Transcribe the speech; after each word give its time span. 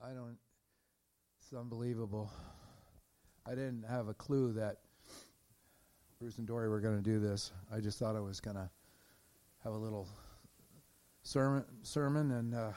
I 0.00 0.10
don't. 0.10 0.36
It's 1.40 1.52
unbelievable. 1.52 2.30
I 3.44 3.50
didn't 3.50 3.84
have 3.88 4.06
a 4.06 4.14
clue 4.14 4.52
that 4.52 4.76
Bruce 6.20 6.38
and 6.38 6.46
Dory 6.46 6.68
were 6.68 6.80
going 6.80 6.96
to 6.96 7.02
do 7.02 7.18
this. 7.18 7.50
I 7.72 7.80
just 7.80 7.98
thought 7.98 8.14
I 8.14 8.20
was 8.20 8.40
going 8.40 8.54
to 8.54 8.70
have 9.64 9.72
a 9.72 9.76
little 9.76 10.08
sermon, 11.24 11.64
sermon 11.82 12.30
and 12.30 12.54
uh, 12.54 12.70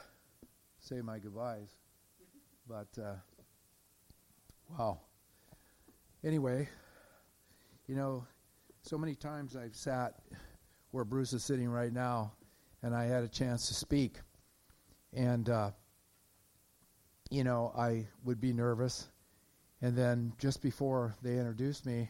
say 0.79 1.01
my 1.01 1.19
goodbyes. 1.19 1.75
But 2.67 2.87
uh, 2.99 3.15
wow. 4.71 5.01
Anyway, 6.23 6.67
you 7.87 7.95
know, 7.95 8.25
so 8.81 8.97
many 8.97 9.13
times 9.13 9.55
I've 9.55 9.75
sat 9.75 10.15
where 10.89 11.05
Bruce 11.05 11.33
is 11.33 11.43
sitting 11.43 11.69
right 11.69 11.93
now, 11.93 12.33
and 12.81 12.95
I 12.95 13.05
had 13.05 13.23
a 13.23 13.29
chance 13.29 13.67
to 13.67 13.75
speak, 13.75 14.17
and. 15.13 15.47
Uh, 15.47 15.71
you 17.31 17.43
know, 17.45 17.71
I 17.75 18.05
would 18.25 18.39
be 18.39 18.53
nervous. 18.53 19.07
And 19.81 19.97
then 19.97 20.33
just 20.37 20.61
before 20.61 21.15
they 21.23 21.37
introduced 21.37 21.85
me, 21.87 22.09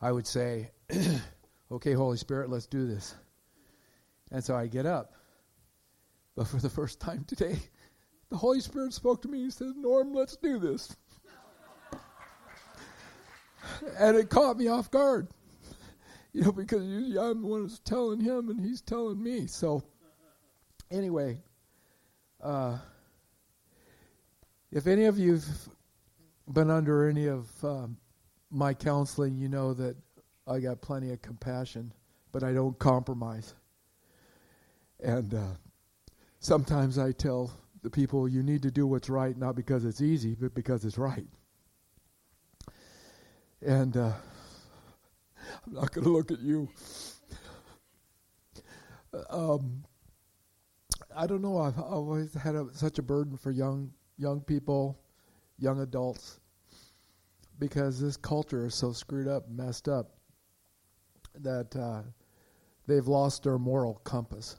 I 0.00 0.12
would 0.12 0.26
say, 0.26 0.70
okay, 1.72 1.94
Holy 1.94 2.18
Spirit, 2.18 2.50
let's 2.50 2.66
do 2.66 2.86
this. 2.86 3.14
And 4.30 4.44
so 4.44 4.54
I 4.54 4.66
get 4.66 4.86
up. 4.86 5.14
But 6.36 6.46
for 6.46 6.58
the 6.58 6.68
first 6.68 7.00
time 7.00 7.24
today, 7.26 7.58
the 8.30 8.36
Holy 8.36 8.60
Spirit 8.60 8.92
spoke 8.92 9.22
to 9.22 9.28
me 9.28 9.42
and 9.42 9.52
said, 9.52 9.72
Norm, 9.74 10.12
let's 10.12 10.36
do 10.36 10.58
this. 10.58 10.94
and 13.98 14.16
it 14.16 14.28
caught 14.28 14.58
me 14.58 14.68
off 14.68 14.90
guard. 14.90 15.28
You 16.32 16.42
know, 16.42 16.52
because 16.52 16.82
I'm 16.82 17.40
the 17.40 17.48
one 17.48 17.62
who's 17.62 17.78
telling 17.78 18.20
him 18.20 18.50
and 18.50 18.60
he's 18.60 18.82
telling 18.82 19.22
me. 19.22 19.46
So, 19.46 19.82
anyway, 20.90 21.38
uh, 22.42 22.76
if 24.72 24.86
any 24.86 25.04
of 25.04 25.18
you've 25.18 25.46
been 26.52 26.70
under 26.70 27.08
any 27.08 27.26
of 27.26 27.48
um, 27.64 27.96
my 28.50 28.74
counseling, 28.74 29.36
you 29.36 29.48
know 29.48 29.74
that 29.74 29.96
I 30.46 30.60
got 30.60 30.80
plenty 30.80 31.12
of 31.12 31.22
compassion, 31.22 31.92
but 32.32 32.42
I 32.42 32.52
don't 32.52 32.78
compromise. 32.78 33.54
And 35.00 35.34
uh, 35.34 35.54
sometimes 36.38 36.98
I 36.98 37.12
tell 37.12 37.52
the 37.82 37.90
people, 37.90 38.28
you 38.28 38.42
need 38.42 38.62
to 38.62 38.70
do 38.70 38.86
what's 38.86 39.08
right, 39.08 39.36
not 39.36 39.54
because 39.54 39.84
it's 39.84 40.00
easy, 40.00 40.34
but 40.34 40.54
because 40.54 40.84
it's 40.84 40.98
right. 40.98 41.26
And 43.62 43.96
uh, 43.96 44.12
I'm 45.66 45.72
not 45.72 45.92
going 45.92 46.04
to 46.04 46.12
look 46.12 46.30
at 46.30 46.40
you. 46.40 46.68
Um, 49.30 49.84
I 51.16 51.26
don't 51.26 51.42
know. 51.42 51.58
I've 51.58 51.78
always 51.78 52.34
had 52.34 52.54
a, 52.54 52.66
such 52.72 52.98
a 52.98 53.02
burden 53.02 53.36
for 53.36 53.50
young 53.50 53.92
young 54.18 54.40
people, 54.40 54.98
young 55.58 55.80
adults, 55.80 56.40
because 57.58 58.00
this 58.00 58.16
culture 58.16 58.66
is 58.66 58.74
so 58.74 58.92
screwed 58.92 59.28
up, 59.28 59.48
messed 59.48 59.88
up, 59.88 60.10
that 61.40 61.74
uh, 61.76 62.02
they've 62.86 63.06
lost 63.06 63.42
their 63.42 63.58
moral 63.58 63.94
compass. 64.04 64.56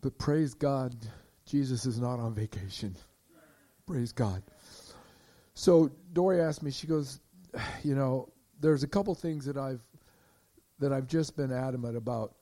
But 0.00 0.18
praise 0.18 0.54
God, 0.54 0.94
Jesus 1.44 1.84
is 1.84 1.98
not 1.98 2.18
on 2.18 2.34
vacation. 2.34 2.96
Praise 3.86 4.12
God. 4.12 4.42
So 5.54 5.90
Dory 6.12 6.40
asked 6.40 6.62
me, 6.62 6.70
she 6.70 6.86
goes, 6.86 7.20
you 7.82 7.94
know, 7.94 8.32
there's 8.60 8.82
a 8.82 8.86
couple 8.88 9.14
things 9.14 9.44
that 9.46 9.56
I've 9.56 9.82
that 10.78 10.92
I've 10.92 11.06
just 11.06 11.36
been 11.36 11.52
adamant 11.52 11.94
about 11.96 12.34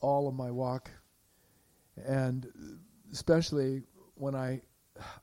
all 0.00 0.26
of 0.26 0.34
my 0.34 0.50
walk, 0.50 0.90
and 2.04 2.48
especially 3.12 3.82
when 4.16 4.34
I 4.34 4.60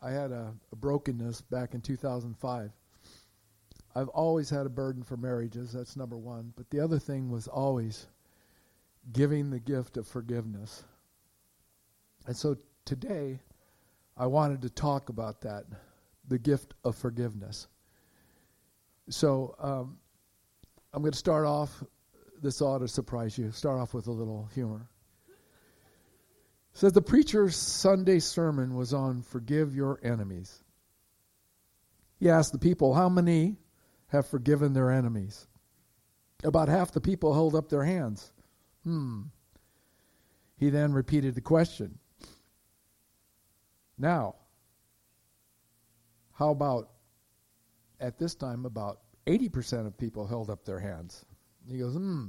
I 0.01 0.11
had 0.11 0.31
a, 0.31 0.53
a 0.71 0.75
brokenness 0.75 1.41
back 1.41 1.73
in 1.73 1.81
2005. 1.81 2.71
I've 3.95 4.09
always 4.09 4.49
had 4.49 4.65
a 4.65 4.69
burden 4.69 5.03
for 5.03 5.17
marriages. 5.17 5.73
That's 5.73 5.95
number 5.95 6.17
one. 6.17 6.53
But 6.55 6.69
the 6.69 6.79
other 6.79 6.99
thing 6.99 7.31
was 7.31 7.47
always 7.47 8.07
giving 9.11 9.49
the 9.49 9.59
gift 9.59 9.97
of 9.97 10.07
forgiveness. 10.07 10.83
And 12.27 12.35
so 12.35 12.57
today, 12.85 13.39
I 14.15 14.27
wanted 14.27 14.61
to 14.63 14.69
talk 14.69 15.09
about 15.09 15.41
that 15.41 15.65
the 16.27 16.37
gift 16.37 16.73
of 16.83 16.95
forgiveness. 16.95 17.67
So 19.09 19.55
um, 19.59 19.97
I'm 20.93 21.01
going 21.01 21.13
to 21.13 21.17
start 21.17 21.45
off, 21.45 21.83
this 22.41 22.61
ought 22.61 22.79
to 22.79 22.87
surprise 22.87 23.37
you, 23.37 23.51
start 23.51 23.79
off 23.79 23.93
with 23.93 24.07
a 24.07 24.11
little 24.11 24.49
humor 24.53 24.89
says 26.77 26.93
the 26.93 27.01
preacher's 27.01 27.55
Sunday 27.55 28.19
sermon 28.19 28.75
was 28.75 28.93
on 28.93 29.23
forgive 29.23 29.75
your 29.75 29.99
enemies. 30.03 30.63
He 32.19 32.29
asked 32.29 32.51
the 32.51 32.59
people, 32.59 32.93
How 32.93 33.09
many 33.09 33.57
have 34.09 34.27
forgiven 34.27 34.73
their 34.73 34.91
enemies? 34.91 35.47
About 36.43 36.69
half 36.69 36.91
the 36.91 37.01
people 37.01 37.33
held 37.33 37.55
up 37.55 37.69
their 37.69 37.83
hands. 37.83 38.31
Hmm. 38.83 39.23
He 40.57 40.69
then 40.69 40.93
repeated 40.93 41.33
the 41.33 41.41
question. 41.41 41.97
Now, 43.97 44.35
how 46.33 46.51
about 46.51 46.91
at 47.99 48.19
this 48.19 48.35
time 48.35 48.67
about 48.67 48.99
80% 49.25 49.87
of 49.87 49.97
people 49.97 50.27
held 50.27 50.51
up 50.51 50.63
their 50.63 50.79
hands? 50.79 51.25
He 51.67 51.79
goes, 51.79 51.95
hmm. 51.95 52.27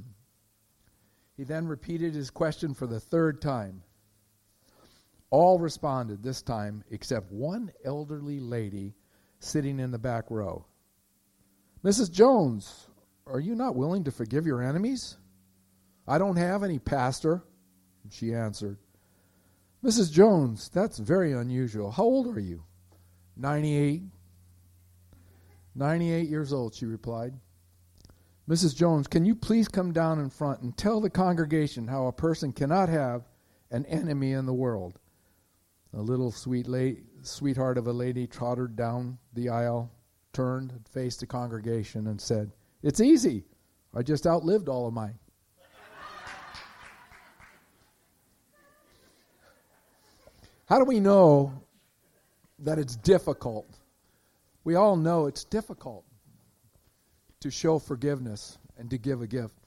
He 1.37 1.43
then 1.43 1.67
repeated 1.67 2.15
his 2.15 2.31
question 2.31 2.73
for 2.73 2.87
the 2.87 2.99
third 2.99 3.43
time. 3.43 3.83
All 5.31 5.59
responded 5.59 6.23
this 6.23 6.41
time 6.41 6.83
except 6.89 7.31
one 7.31 7.71
elderly 7.85 8.39
lady 8.39 8.95
sitting 9.39 9.79
in 9.79 9.91
the 9.91 9.99
back 9.99 10.25
row. 10.29 10.65
Mrs. 11.83 12.11
Jones, 12.11 12.87
are 13.27 13.39
you 13.39 13.55
not 13.55 13.75
willing 13.75 14.03
to 14.03 14.11
forgive 14.11 14.45
your 14.45 14.61
enemies? 14.61 15.17
I 16.07 16.17
don't 16.17 16.35
have 16.35 16.63
any, 16.63 16.79
Pastor, 16.79 17.43
she 18.09 18.33
answered. 18.33 18.77
Mrs. 19.83 20.11
Jones, 20.11 20.69
that's 20.73 20.97
very 20.97 21.31
unusual. 21.31 21.91
How 21.91 22.03
old 22.03 22.35
are 22.35 22.39
you? 22.39 22.63
98. 23.37 24.01
98 25.75 26.27
years 26.27 26.51
old, 26.51 26.73
she 26.73 26.85
replied. 26.85 27.33
Mrs. 28.49 28.75
Jones, 28.75 29.07
can 29.07 29.25
you 29.25 29.35
please 29.35 29.67
come 29.67 29.93
down 29.93 30.19
in 30.19 30.29
front 30.29 30.61
and 30.61 30.75
tell 30.75 30.99
the 30.99 31.09
congregation 31.09 31.87
how 31.87 32.07
a 32.07 32.11
person 32.11 32.51
cannot 32.51 32.89
have 32.89 33.29
an 33.69 33.85
enemy 33.85 34.33
in 34.33 34.47
the 34.47 34.53
world? 34.53 34.99
A 35.93 36.01
little 36.01 36.31
sweet 36.31 36.67
la- 36.67 36.99
sweetheart 37.23 37.77
of 37.77 37.87
a 37.87 37.93
lady 37.93 38.27
trotted 38.27 38.75
down 38.75 39.17
the 39.33 39.49
aisle, 39.49 39.91
turned, 40.33 40.73
faced 40.91 41.19
the 41.21 41.25
congregation, 41.25 42.07
and 42.07 42.21
said, 42.21 42.51
It's 42.83 43.01
easy. 43.01 43.43
I 43.95 44.03
just 44.03 44.27
outlived 44.27 44.69
all 44.69 44.87
of 44.87 44.93
mine. 44.93 45.17
How 50.67 50.77
do 50.77 50.85
we 50.85 50.99
know 50.99 51.51
that 52.59 52.77
it's 52.77 52.95
difficult? 52.95 53.67
We 54.63 54.75
all 54.75 54.95
know 54.95 55.25
it's 55.25 55.43
difficult 55.43 56.05
to 57.39 57.49
show 57.49 57.79
forgiveness 57.79 58.59
and 58.77 58.87
to 58.91 58.99
give 58.99 59.21
a 59.21 59.27
gift. 59.27 59.58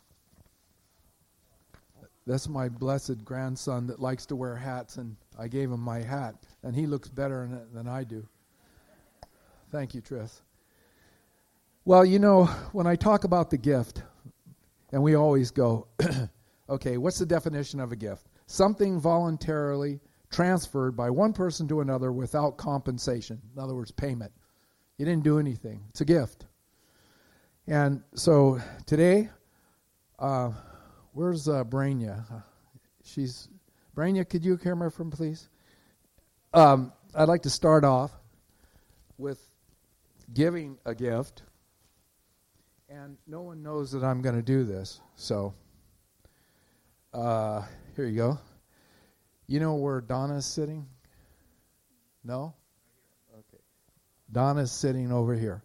That's 2.27 2.49
my 2.49 2.69
blessed 2.69 3.25
grandson 3.25 3.87
that 3.89 4.01
likes 4.01 4.27
to 4.27 4.37
wear 4.37 4.55
hats, 4.55 4.97
and 4.97 5.17
I 5.39 5.49
gave 5.49 5.71
him 5.71 5.81
my 5.81 6.01
hat, 6.01 6.37
and 6.63 6.75
he 6.75 6.87
looks 6.87 7.09
better 7.09 7.45
in 7.45 7.53
it 7.53 7.75
than 7.75 7.89
I 7.89 8.05
do. 8.05 8.27
Thank 9.71 9.95
you, 9.95 10.01
Tris. 10.01 10.43
Well, 11.85 12.05
you 12.05 12.21
know, 12.21 12.45
when 12.73 12.87
I 12.87 12.95
talk 12.95 13.25
about 13.25 13.51
the 13.51 13.59
gift, 13.59 14.03
and 14.93 15.03
we 15.03 15.17
always 15.17 15.51
go, 15.51 15.89
okay, 16.69 16.97
what's 16.97 17.19
the 17.19 17.27
definition 17.27 17.81
of 17.81 17.91
a 17.91 17.97
gift? 17.97 18.29
Something 18.47 19.01
voluntarily 19.01 20.01
transferred 20.31 20.97
by 20.97 21.11
one 21.11 21.33
person 21.33 21.67
to 21.69 21.81
another 21.81 22.13
without 22.13 22.57
compensation. 22.57 23.41
In 23.57 23.63
other 23.63 23.75
words, 23.75 23.91
payment. 23.91 24.33
You 24.99 25.07
didn't 25.07 25.25
do 25.25 25.39
anything. 25.39 25.83
It's 25.91 26.03
a 26.03 26.05
gift. 26.05 26.47
And 27.67 28.03
so 28.15 28.61
today, 28.87 29.31
uh, 30.19 30.53
Where's 31.13 31.49
uh? 31.49 31.65
She's 33.05 33.49
Brania. 33.95 34.29
Could 34.29 34.45
you 34.45 34.57
camera 34.57 34.91
from 34.91 35.11
please? 35.11 35.49
Um, 36.55 36.93
I'd 37.15 37.29
like 37.29 37.43
to 37.43 37.51
start 37.51 37.85
off 37.85 38.11
with 39.19 39.39
giving 40.33 40.79
a 40.87 40.95
gift, 40.95 41.43
and 42.89 43.17
no 43.27 43.43
one 43.43 43.63
knows 43.63 43.93
that 43.93 44.03
I'm 44.03 44.23
going 44.23 44.37
to 44.37 44.43
do 44.43 44.65
this. 44.65 45.01
So 45.17 45.55
uh, 47.13 47.63
here 47.97 48.07
you 48.07 48.17
go. 48.17 48.39
You 49.47 49.61
know 49.61 49.75
where 49.75 50.01
Donna's 50.01 50.47
sitting? 50.47 50.87
No. 52.25 52.55
Okay. 53.35 53.63
Donna's 54.31 54.73
sitting 54.73 55.13
over 55.13 55.35
here. 55.35 55.63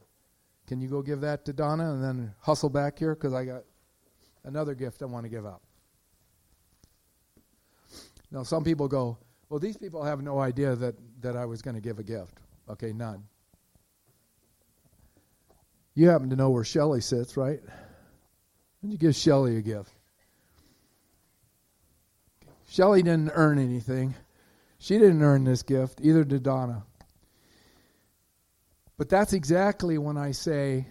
Can 0.68 0.82
you 0.82 0.90
go 0.90 1.02
give 1.02 1.22
that 1.22 1.46
to 1.46 1.54
Donna 1.54 1.94
and 1.94 2.04
then 2.04 2.34
hustle 2.42 2.70
back 2.70 3.00
here 3.00 3.16
because 3.16 3.34
I 3.34 3.46
got 3.46 3.64
another 4.48 4.74
gift 4.74 5.02
I 5.02 5.06
want 5.06 5.26
to 5.26 5.30
give 5.30 5.46
up. 5.46 5.62
Now, 8.32 8.44
some 8.44 8.64
people 8.64 8.88
go, 8.88 9.18
well, 9.50 9.60
these 9.60 9.78
people 9.78 10.04
have 10.04 10.22
no 10.22 10.40
idea 10.40 10.76
that, 10.76 10.96
that 11.22 11.36
I 11.36 11.46
was 11.46 11.62
going 11.62 11.76
to 11.76 11.82
give 11.82 12.00
a 12.00 12.04
gift. 12.04 12.40
Okay, 12.70 12.92
none. 12.92 13.24
You 15.94 16.10
happen 16.10 16.30
to 16.30 16.36
know 16.36 16.50
where 16.50 16.64
Shelley 16.64 17.02
sits, 17.02 17.38
right? 17.38 17.60
And 18.82 18.92
you 18.92 18.98
give 18.98 19.16
Shelley 19.16 19.58
a 19.58 19.62
gift. 19.62 19.92
Shelley 22.70 23.02
didn't 23.02 23.32
earn 23.34 23.60
anything. 23.60 24.16
She 24.80 24.98
didn't 24.98 25.24
earn 25.24 25.44
this 25.44 25.64
gift, 25.64 26.00
either 26.04 26.24
did 26.24 26.44
Donna. 26.44 26.84
But 28.98 29.10
that's 29.10 29.34
exactly 29.34 29.98
when 29.98 30.18
I 30.18 30.32
say 30.32 30.88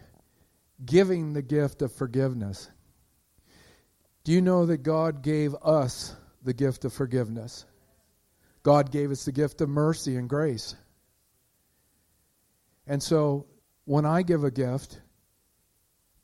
giving 0.85 1.33
the 1.33 1.43
gift 1.43 1.83
of 1.83 1.93
forgiveness. 1.93 2.71
Do 4.27 4.33
you 4.33 4.43
know 4.43 4.67
that 4.67 4.79
God 4.79 5.23
gave 5.23 5.55
us 5.63 6.17
the 6.43 6.53
gift 6.53 6.85
of 6.85 6.93
forgiveness? 6.93 7.65
God 8.65 8.91
gave 8.91 9.13
us 9.13 9.25
the 9.25 9.31
gift 9.31 9.61
of 9.61 9.69
mercy 9.69 10.17
and 10.17 10.29
grace. 10.29 10.75
And 12.89 13.01
so 13.01 13.47
when 13.85 14.05
I 14.05 14.23
give 14.23 14.43
a 14.43 14.51
gift, 14.51 15.01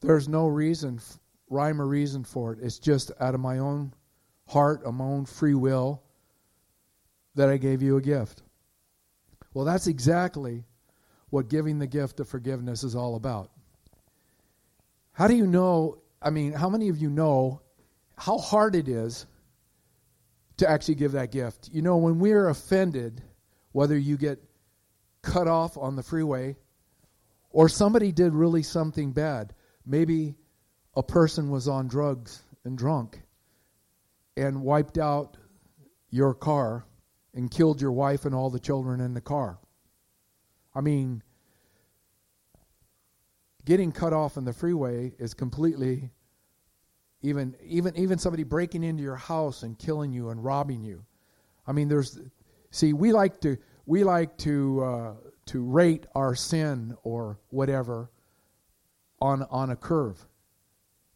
there's 0.00 0.28
no 0.28 0.48
reason, 0.48 0.98
rhyme 1.48 1.80
or 1.80 1.86
reason 1.86 2.24
for 2.24 2.52
it. 2.52 2.58
It's 2.60 2.80
just 2.80 3.12
out 3.20 3.36
of 3.36 3.40
my 3.40 3.58
own 3.58 3.94
heart, 4.48 4.82
of 4.82 4.94
my 4.94 5.04
own 5.04 5.24
free 5.24 5.54
will, 5.54 6.02
that 7.36 7.48
I 7.48 7.56
gave 7.56 7.82
you 7.82 7.98
a 7.98 8.02
gift. 8.02 8.42
Well, 9.54 9.64
that's 9.64 9.86
exactly 9.86 10.64
what 11.30 11.48
giving 11.48 11.78
the 11.78 11.86
gift 11.86 12.18
of 12.18 12.28
forgiveness 12.28 12.82
is 12.82 12.96
all 12.96 13.14
about. 13.14 13.52
How 15.12 15.28
do 15.28 15.36
you 15.36 15.46
know? 15.46 16.02
I 16.20 16.30
mean, 16.30 16.52
how 16.52 16.68
many 16.68 16.88
of 16.88 16.98
you 16.98 17.08
know 17.08 17.60
how 18.16 18.38
hard 18.38 18.74
it 18.74 18.88
is 18.88 19.26
to 20.58 20.68
actually 20.68 20.96
give 20.96 21.12
that 21.12 21.32
gift? 21.32 21.70
You 21.72 21.82
know, 21.82 21.96
when 21.96 22.18
we're 22.18 22.48
offended, 22.48 23.22
whether 23.72 23.96
you 23.96 24.16
get 24.16 24.42
cut 25.22 25.48
off 25.48 25.76
on 25.76 25.96
the 25.96 26.02
freeway 26.02 26.56
or 27.50 27.68
somebody 27.68 28.12
did 28.12 28.32
really 28.32 28.62
something 28.62 29.12
bad, 29.12 29.54
maybe 29.86 30.34
a 30.94 31.02
person 31.02 31.50
was 31.50 31.68
on 31.68 31.88
drugs 31.88 32.42
and 32.64 32.76
drunk 32.76 33.22
and 34.36 34.62
wiped 34.62 34.98
out 34.98 35.36
your 36.10 36.34
car 36.34 36.84
and 37.34 37.50
killed 37.50 37.80
your 37.80 37.92
wife 37.92 38.24
and 38.24 38.34
all 38.34 38.50
the 38.50 38.60
children 38.60 39.00
in 39.00 39.14
the 39.14 39.20
car. 39.20 39.58
I 40.74 40.80
mean, 40.80 41.22
getting 43.64 43.92
cut 43.92 44.12
off 44.12 44.36
in 44.36 44.44
the 44.44 44.52
freeway 44.52 45.14
is 45.18 45.34
completely 45.34 46.10
even 47.22 47.56
even 47.64 47.96
even 47.96 48.18
somebody 48.18 48.42
breaking 48.42 48.82
into 48.82 49.02
your 49.02 49.16
house 49.16 49.62
and 49.62 49.78
killing 49.78 50.12
you 50.12 50.30
and 50.30 50.44
robbing 50.44 50.82
you. 50.82 51.04
I 51.66 51.72
mean, 51.72 51.88
there's 51.88 52.18
see 52.70 52.92
we 52.92 53.12
like 53.12 53.40
to 53.42 53.56
we 53.86 54.04
like 54.04 54.36
to 54.38 54.82
uh, 54.82 55.14
to 55.46 55.64
rate 55.64 56.06
our 56.14 56.34
sin 56.34 56.96
or 57.02 57.38
whatever 57.50 58.10
on 59.20 59.42
on 59.50 59.70
a 59.70 59.76
curve. 59.76 60.26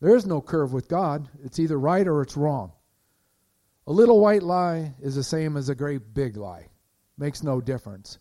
There 0.01 0.15
is 0.15 0.27
no 0.27 0.41
curve 0.41 0.73
with 0.73 0.89
God. 0.89 1.29
It's 1.43 1.59
either 1.59 1.79
right 1.79 2.07
or 2.07 2.23
it's 2.23 2.37
wrong. 2.37 2.73
A 3.87 3.93
little 3.93 4.21
white 4.21 4.43
lie 4.43 4.95
is 5.01 5.15
the 5.15 5.25
same 5.25 5.57
as 5.57 5.69
a 5.69 5.75
great 5.75 6.15
big 6.15 6.37
lie. 6.37 6.69
Makes 7.19 7.43
no 7.43 7.61
difference. 7.61 8.19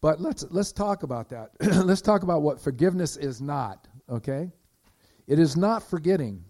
But 0.00 0.20
let's 0.20 0.44
let's 0.50 0.72
talk 0.72 1.04
about 1.04 1.28
that. 1.30 1.50
let's 1.86 2.02
talk 2.02 2.22
about 2.22 2.42
what 2.42 2.60
forgiveness 2.60 3.16
is 3.16 3.40
not, 3.40 3.88
okay? 4.08 4.52
It 5.26 5.38
is 5.38 5.56
not 5.56 5.82
forgetting. 5.88 6.44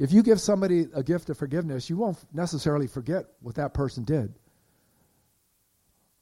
If 0.00 0.14
you 0.14 0.22
give 0.22 0.40
somebody 0.40 0.86
a 0.94 1.02
gift 1.02 1.28
of 1.28 1.36
forgiveness, 1.36 1.90
you 1.90 1.98
won't 1.98 2.16
necessarily 2.32 2.86
forget 2.86 3.26
what 3.42 3.56
that 3.56 3.74
person 3.74 4.02
did. 4.02 4.32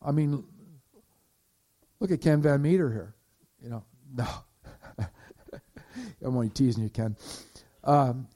I 0.02 0.10
mean, 0.10 0.42
look 2.00 2.10
at 2.10 2.20
Ken 2.20 2.42
Van 2.42 2.60
Meter 2.60 2.90
here. 2.90 3.14
You 3.62 3.70
know, 3.70 3.84
no. 4.16 4.26
I'm 6.24 6.34
only 6.36 6.48
teasing 6.48 6.82
you, 6.82 6.90
Ken. 6.90 7.16
Um, 7.84 8.26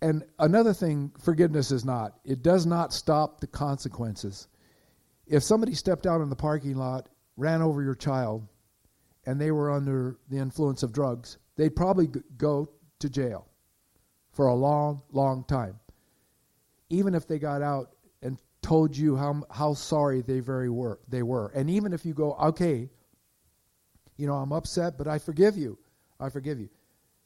and 0.00 0.24
another 0.38 0.72
thing, 0.72 1.12
forgiveness 1.20 1.70
is 1.70 1.84
not. 1.84 2.14
It 2.24 2.42
does 2.42 2.64
not 2.64 2.94
stop 2.94 3.38
the 3.38 3.46
consequences. 3.46 4.48
If 5.26 5.42
somebody 5.42 5.74
stepped 5.74 6.06
out 6.06 6.22
in 6.22 6.30
the 6.30 6.36
parking 6.36 6.76
lot, 6.76 7.10
ran 7.36 7.60
over 7.60 7.82
your 7.82 7.94
child, 7.94 8.48
and 9.26 9.38
they 9.38 9.50
were 9.50 9.70
under 9.70 10.16
the 10.30 10.38
influence 10.38 10.82
of 10.82 10.90
drugs, 10.90 11.36
they'd 11.56 11.76
probably 11.76 12.08
go 12.38 12.70
to 13.00 13.10
jail 13.10 13.51
for 14.32 14.48
a 14.48 14.54
long, 14.54 15.02
long 15.12 15.44
time. 15.44 15.78
Even 16.90 17.14
if 17.14 17.26
they 17.26 17.38
got 17.38 17.62
out 17.62 17.94
and 18.22 18.38
told 18.60 18.96
you 18.96 19.16
how 19.16 19.42
how 19.50 19.74
sorry 19.74 20.22
they 20.22 20.40
very 20.40 20.70
were 20.70 21.00
they 21.08 21.22
were. 21.22 21.50
And 21.54 21.70
even 21.70 21.92
if 21.92 22.04
you 22.04 22.14
go, 22.14 22.34
okay, 22.34 22.90
you 24.16 24.26
know, 24.26 24.34
I'm 24.34 24.52
upset, 24.52 24.98
but 24.98 25.08
I 25.08 25.18
forgive 25.18 25.56
you. 25.56 25.78
I 26.20 26.28
forgive 26.28 26.60
you. 26.60 26.68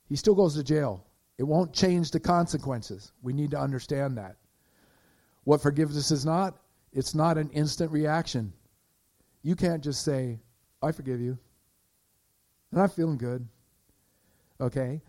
He 0.09 0.17
still 0.17 0.35
goes 0.35 0.55
to 0.55 0.63
jail 0.63 1.07
it 1.39 1.43
won't 1.43 1.73
change 1.73 2.11
the 2.11 2.21
consequences. 2.21 3.13
We 3.23 3.33
need 3.33 3.51
to 3.51 3.61
understand 3.61 4.17
that. 4.17 4.37
What 5.45 5.61
forgiveness 5.61 6.11
is 6.11 6.25
not, 6.25 6.57
it's 6.93 7.15
not 7.15 7.37
an 7.39 7.51
instant 7.51 7.93
reaction. 7.93 8.53
You 9.43 9.55
can't 9.55 9.85
just 9.85 10.03
say, 10.03 10.41
I 10.83 10.93
forgive 10.93 11.21
you. 11.21 11.39
And 12.73 12.81
I'm 12.81 12.89
feeling 12.89 13.19
good. 13.19 13.47
Okay? 14.61 15.03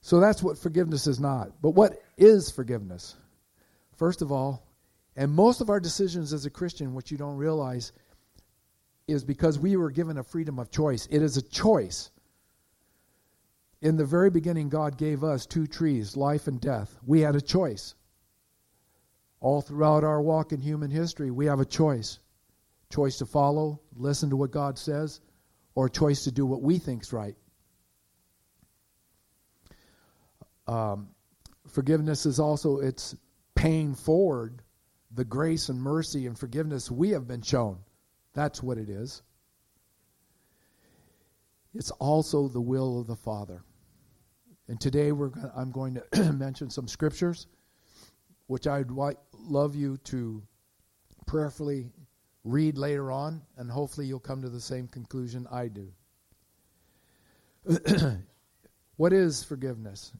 So 0.00 0.20
that's 0.20 0.42
what 0.42 0.58
forgiveness 0.58 1.06
is 1.06 1.20
not. 1.20 1.60
But 1.60 1.70
what 1.70 2.02
is 2.16 2.50
forgiveness? 2.50 3.16
First 3.96 4.22
of 4.22 4.30
all, 4.30 4.64
and 5.16 5.32
most 5.32 5.60
of 5.60 5.70
our 5.70 5.80
decisions 5.80 6.32
as 6.32 6.46
a 6.46 6.50
Christian, 6.50 6.94
what 6.94 7.10
you 7.10 7.18
don't 7.18 7.36
realize, 7.36 7.92
is 9.08 9.24
because 9.24 9.58
we 9.58 9.76
were 9.76 9.90
given 9.90 10.18
a 10.18 10.22
freedom 10.22 10.58
of 10.58 10.70
choice. 10.70 11.08
It 11.10 11.22
is 11.22 11.36
a 11.36 11.42
choice 11.42 12.10
in 13.80 13.96
the 13.96 14.04
very 14.04 14.30
beginning, 14.30 14.68
God 14.68 14.98
gave 14.98 15.22
us 15.22 15.46
two 15.46 15.66
trees, 15.66 16.16
life 16.16 16.48
and 16.48 16.60
death. 16.60 16.98
We 17.06 17.20
had 17.20 17.36
a 17.36 17.40
choice. 17.40 17.94
All 19.40 19.60
throughout 19.60 20.02
our 20.02 20.20
walk 20.20 20.52
in 20.52 20.60
human 20.60 20.90
history, 20.90 21.30
we 21.30 21.46
have 21.46 21.60
a 21.60 21.64
choice. 21.64 22.18
Choice 22.90 23.18
to 23.18 23.26
follow, 23.26 23.80
listen 23.94 24.30
to 24.30 24.36
what 24.36 24.50
God 24.50 24.78
says, 24.78 25.20
or 25.76 25.88
choice 25.88 26.24
to 26.24 26.32
do 26.32 26.44
what 26.44 26.62
we 26.62 26.78
think's 26.78 27.12
right. 27.12 27.36
Um, 30.68 31.08
forgiveness 31.66 32.26
is 32.26 32.38
also 32.38 32.78
it's 32.78 33.16
paying 33.54 33.94
forward 33.94 34.62
the 35.10 35.24
grace 35.24 35.70
and 35.70 35.80
mercy 35.80 36.26
and 36.26 36.38
forgiveness 36.38 36.90
we 36.90 37.10
have 37.10 37.26
been 37.26 37.42
shown. 37.42 37.78
That's 38.34 38.62
what 38.62 38.78
it 38.78 38.90
is. 38.90 39.22
It's 41.74 41.90
also 41.92 42.48
the 42.48 42.60
will 42.60 43.00
of 43.00 43.06
the 43.06 43.16
Father. 43.16 43.62
And 44.68 44.78
today 44.80 45.12
we're 45.12 45.28
gonna, 45.28 45.52
I'm 45.56 45.72
going 45.72 46.00
to 46.12 46.32
mention 46.32 46.68
some 46.70 46.86
scriptures, 46.86 47.46
which 48.46 48.66
I'd 48.66 48.90
love 48.90 49.74
you 49.74 49.96
to 50.04 50.42
prayerfully 51.26 51.86
read 52.44 52.76
later 52.76 53.10
on, 53.10 53.42
and 53.56 53.70
hopefully 53.70 54.06
you'll 54.06 54.20
come 54.20 54.42
to 54.42 54.50
the 54.50 54.60
same 54.60 54.88
conclusion 54.88 55.46
I 55.50 55.68
do. 55.68 55.92
what 58.96 59.12
is 59.12 59.42
forgiveness? 59.42 60.12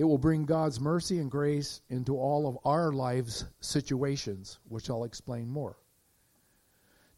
It 0.00 0.04
will 0.04 0.16
bring 0.16 0.46
God's 0.46 0.80
mercy 0.80 1.18
and 1.18 1.30
grace 1.30 1.82
into 1.90 2.16
all 2.16 2.48
of 2.48 2.56
our 2.64 2.90
lives' 2.90 3.44
situations, 3.60 4.58
which 4.66 4.88
I'll 4.88 5.04
explain 5.04 5.46
more. 5.50 5.76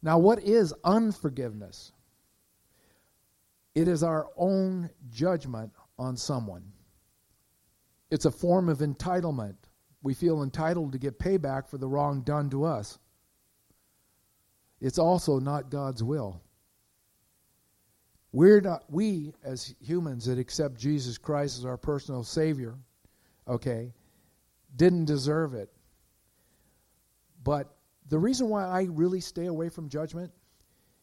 Now, 0.01 0.17
what 0.17 0.43
is 0.43 0.73
unforgiveness? 0.83 1.93
It 3.73 3.87
is 3.87 4.03
our 4.03 4.27
own 4.35 4.89
judgment 5.09 5.71
on 5.97 6.17
someone. 6.17 6.73
It's 8.11 8.25
a 8.25 8.31
form 8.31 8.67
of 8.67 8.79
entitlement. 8.79 9.55
We 10.01 10.13
feel 10.13 10.43
entitled 10.43 10.91
to 10.91 10.99
get 10.99 11.17
payback 11.17 11.69
for 11.69 11.77
the 11.77 11.87
wrong 11.87 12.19
done 12.23 12.49
to 12.49 12.65
us. 12.65 12.99
It's 14.81 14.99
also 14.99 15.39
not 15.39 15.71
God's 15.71 16.03
will. 16.03 16.41
We're 18.33 18.61
not, 18.61 18.83
we, 18.89 19.31
as 19.43 19.75
humans 19.79 20.25
that 20.25 20.39
accept 20.39 20.75
Jesus 20.75 21.19
Christ 21.19 21.59
as 21.59 21.65
our 21.65 21.77
personal 21.77 22.23
Savior, 22.23 22.75
okay, 23.47 23.93
didn't 24.75 25.05
deserve 25.05 25.53
it. 25.53 25.71
But 27.43 27.75
the 28.09 28.17
reason 28.17 28.49
why 28.49 28.65
I 28.65 28.87
really 28.89 29.21
stay 29.21 29.45
away 29.45 29.69
from 29.69 29.87
judgment 29.87 30.31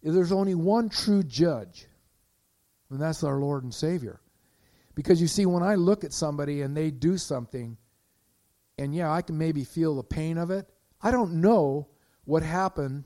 is 0.02 0.12
there's 0.12 0.32
only 0.32 0.56
one 0.56 0.88
true 0.88 1.22
judge, 1.22 1.86
and 2.90 3.00
that's 3.00 3.22
our 3.22 3.38
Lord 3.38 3.62
and 3.62 3.72
Savior. 3.72 4.20
Because 4.96 5.20
you 5.20 5.28
see, 5.28 5.46
when 5.46 5.62
I 5.62 5.76
look 5.76 6.02
at 6.02 6.12
somebody 6.12 6.62
and 6.62 6.76
they 6.76 6.90
do 6.90 7.16
something, 7.16 7.76
and 8.76 8.92
yeah, 8.92 9.12
I 9.12 9.22
can 9.22 9.38
maybe 9.38 9.62
feel 9.62 9.94
the 9.94 10.02
pain 10.02 10.36
of 10.36 10.50
it, 10.50 10.68
I 11.00 11.12
don't 11.12 11.34
know 11.34 11.86
what 12.24 12.42
happened 12.42 13.04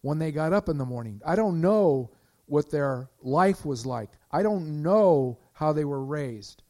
when 0.00 0.18
they 0.18 0.32
got 0.32 0.52
up 0.52 0.68
in 0.68 0.78
the 0.78 0.84
morning. 0.84 1.22
I 1.24 1.36
don't 1.36 1.60
know 1.60 2.10
what 2.50 2.70
their 2.70 3.08
life 3.22 3.64
was 3.64 3.86
like. 3.86 4.10
I 4.30 4.42
don't 4.42 4.82
know 4.82 5.38
how 5.52 5.72
they 5.72 5.84
were 5.84 6.04
raised. 6.04 6.62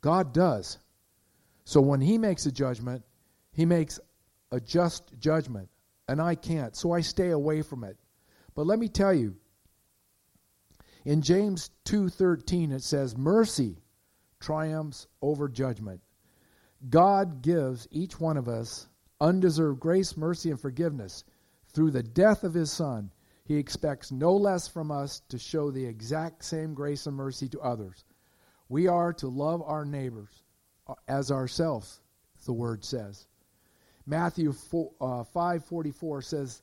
God 0.00 0.32
does. 0.32 0.78
So 1.64 1.80
when 1.80 2.00
He 2.00 2.16
makes 2.16 2.46
a 2.46 2.52
judgment, 2.52 3.02
He 3.52 3.64
makes 3.64 3.98
a 4.52 4.60
just 4.60 5.18
judgment, 5.18 5.68
and 6.06 6.22
I 6.22 6.36
can't, 6.36 6.76
so 6.76 6.92
I 6.92 7.00
stay 7.00 7.30
away 7.30 7.62
from 7.62 7.82
it. 7.82 7.96
But 8.54 8.66
let 8.66 8.78
me 8.78 8.88
tell 8.88 9.12
you, 9.12 9.36
in 11.04 11.22
James 11.22 11.70
2:13 11.84 12.70
it 12.70 12.82
says 12.82 13.16
mercy 13.16 13.82
triumphs 14.38 15.08
over 15.20 15.48
judgment. 15.48 16.00
God 16.88 17.42
gives 17.42 17.88
each 17.90 18.20
one 18.20 18.36
of 18.36 18.48
us 18.48 18.86
undeserved 19.20 19.80
grace, 19.80 20.16
mercy 20.16 20.50
and 20.50 20.60
forgiveness 20.60 21.24
through 21.72 21.90
the 21.90 22.02
death 22.02 22.44
of 22.44 22.54
his 22.54 22.70
son. 22.70 23.10
He 23.48 23.56
expects 23.56 24.12
no 24.12 24.36
less 24.36 24.68
from 24.68 24.90
us 24.90 25.20
to 25.30 25.38
show 25.38 25.70
the 25.70 25.86
exact 25.86 26.44
same 26.44 26.74
grace 26.74 27.06
and 27.06 27.16
mercy 27.16 27.48
to 27.48 27.60
others. 27.60 28.04
We 28.68 28.88
are 28.88 29.14
to 29.14 29.28
love 29.28 29.62
our 29.62 29.86
neighbors 29.86 30.42
uh, 30.86 30.92
as 31.08 31.30
ourselves, 31.30 32.02
the 32.44 32.52
word 32.52 32.84
says. 32.84 33.26
Matthew 34.04 34.52
4, 34.52 34.90
uh, 35.00 35.24
5:44 35.34 36.22
says 36.24 36.62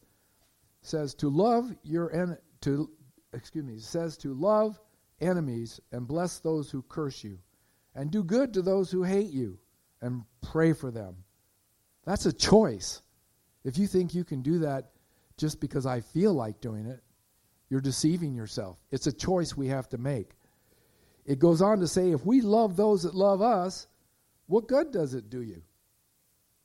says 0.84 1.16
to 1.16 1.30
love 1.30 1.76
your 1.82 2.14
en- 2.14 2.38
to 2.62 2.92
excuse 3.34 3.66
me 3.66 3.80
says 3.80 4.16
to 4.18 4.36
love 4.36 4.80
enemies 5.22 5.80
and 5.92 6.08
bless 6.08 6.38
those 6.38 6.70
who 6.70 6.84
curse 6.84 7.24
you 7.24 7.40
and 7.96 8.12
do 8.12 8.24
good 8.24 8.54
to 8.54 8.62
those 8.62 8.92
who 8.92 9.02
hate 9.02 9.32
you 9.32 9.58
and 10.02 10.24
pray 10.44 10.72
for 10.72 10.92
them. 10.92 11.24
That's 12.04 12.28
a 12.28 12.34
choice. 12.34 13.02
If 13.64 13.80
you 13.80 13.88
think 13.88 14.14
you 14.14 14.24
can 14.24 14.44
do 14.44 14.60
that 14.60 14.92
just 15.38 15.60
because 15.60 15.86
I 15.86 16.02
feel 16.02 16.34
like 16.34 16.62
doing 16.62 16.86
it, 16.86 17.02
you're 17.70 17.82
deceiving 17.82 18.36
yourself. 18.36 18.78
It's 18.92 19.08
a 19.08 19.14
choice 19.14 19.56
we 19.56 19.68
have 19.68 19.90
to 19.90 19.98
make. 19.98 20.32
It 21.26 21.40
goes 21.40 21.62
on 21.62 21.80
to 21.80 21.88
say, 21.88 22.12
if 22.12 22.26
we 22.26 22.42
love 22.42 22.76
those 22.76 23.04
that 23.04 23.16
love 23.16 23.42
us, 23.42 23.88
what 24.48 24.68
good 24.68 24.92
does 24.92 25.14
it 25.14 25.30
do 25.30 25.42
you? 25.42 25.64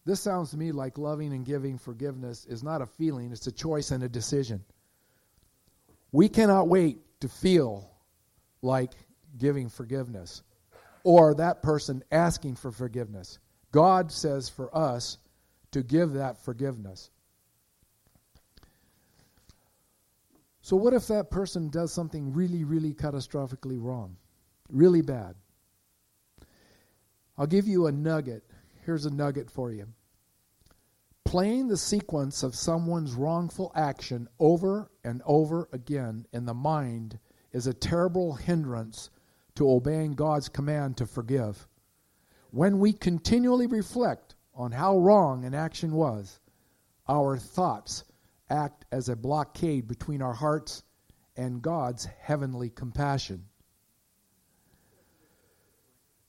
This 0.04 0.20
sounds 0.20 0.50
to 0.50 0.56
me 0.56 0.72
like 0.72 0.98
loving 0.98 1.32
and 1.32 1.44
giving 1.44 1.78
forgiveness 1.78 2.46
is 2.46 2.62
not 2.62 2.82
a 2.82 2.86
feeling, 2.86 3.32
it's 3.32 3.46
a 3.46 3.52
choice 3.52 3.90
and 3.90 4.02
a 4.02 4.08
decision. 4.08 4.64
We 6.12 6.28
cannot 6.28 6.68
wait 6.68 6.98
to 7.20 7.28
feel 7.28 7.90
like 8.62 8.92
giving 9.38 9.68
forgiveness 9.68 10.42
or 11.04 11.34
that 11.34 11.62
person 11.62 12.02
asking 12.10 12.56
for 12.56 12.70
forgiveness. 12.70 13.38
God 13.72 14.10
says 14.10 14.48
for 14.48 14.74
us 14.76 15.18
to 15.72 15.82
give 15.82 16.14
that 16.14 16.42
forgiveness. 16.44 17.10
So, 20.70 20.76
what 20.76 20.94
if 20.94 21.08
that 21.08 21.32
person 21.32 21.68
does 21.68 21.92
something 21.92 22.32
really, 22.32 22.62
really 22.62 22.94
catastrophically 22.94 23.82
wrong? 23.82 24.16
Really 24.68 25.02
bad? 25.02 25.34
I'll 27.36 27.48
give 27.48 27.66
you 27.66 27.88
a 27.88 27.90
nugget. 27.90 28.44
Here's 28.86 29.04
a 29.04 29.10
nugget 29.12 29.50
for 29.50 29.72
you. 29.72 29.88
Playing 31.24 31.66
the 31.66 31.76
sequence 31.76 32.44
of 32.44 32.54
someone's 32.54 33.14
wrongful 33.14 33.72
action 33.74 34.28
over 34.38 34.92
and 35.02 35.22
over 35.26 35.68
again 35.72 36.24
in 36.32 36.44
the 36.44 36.54
mind 36.54 37.18
is 37.50 37.66
a 37.66 37.74
terrible 37.74 38.34
hindrance 38.34 39.10
to 39.56 39.68
obeying 39.68 40.12
God's 40.12 40.48
command 40.48 40.96
to 40.98 41.06
forgive. 41.06 41.66
When 42.52 42.78
we 42.78 42.92
continually 42.92 43.66
reflect 43.66 44.36
on 44.54 44.70
how 44.70 44.98
wrong 44.98 45.44
an 45.44 45.52
action 45.52 45.94
was, 45.94 46.38
our 47.08 47.36
thoughts 47.38 48.04
act 48.50 48.84
as 48.92 49.08
a 49.08 49.16
blockade 49.16 49.88
between 49.88 50.20
our 50.20 50.34
hearts 50.34 50.82
and 51.36 51.62
God's 51.62 52.04
heavenly 52.20 52.68
compassion. 52.70 53.44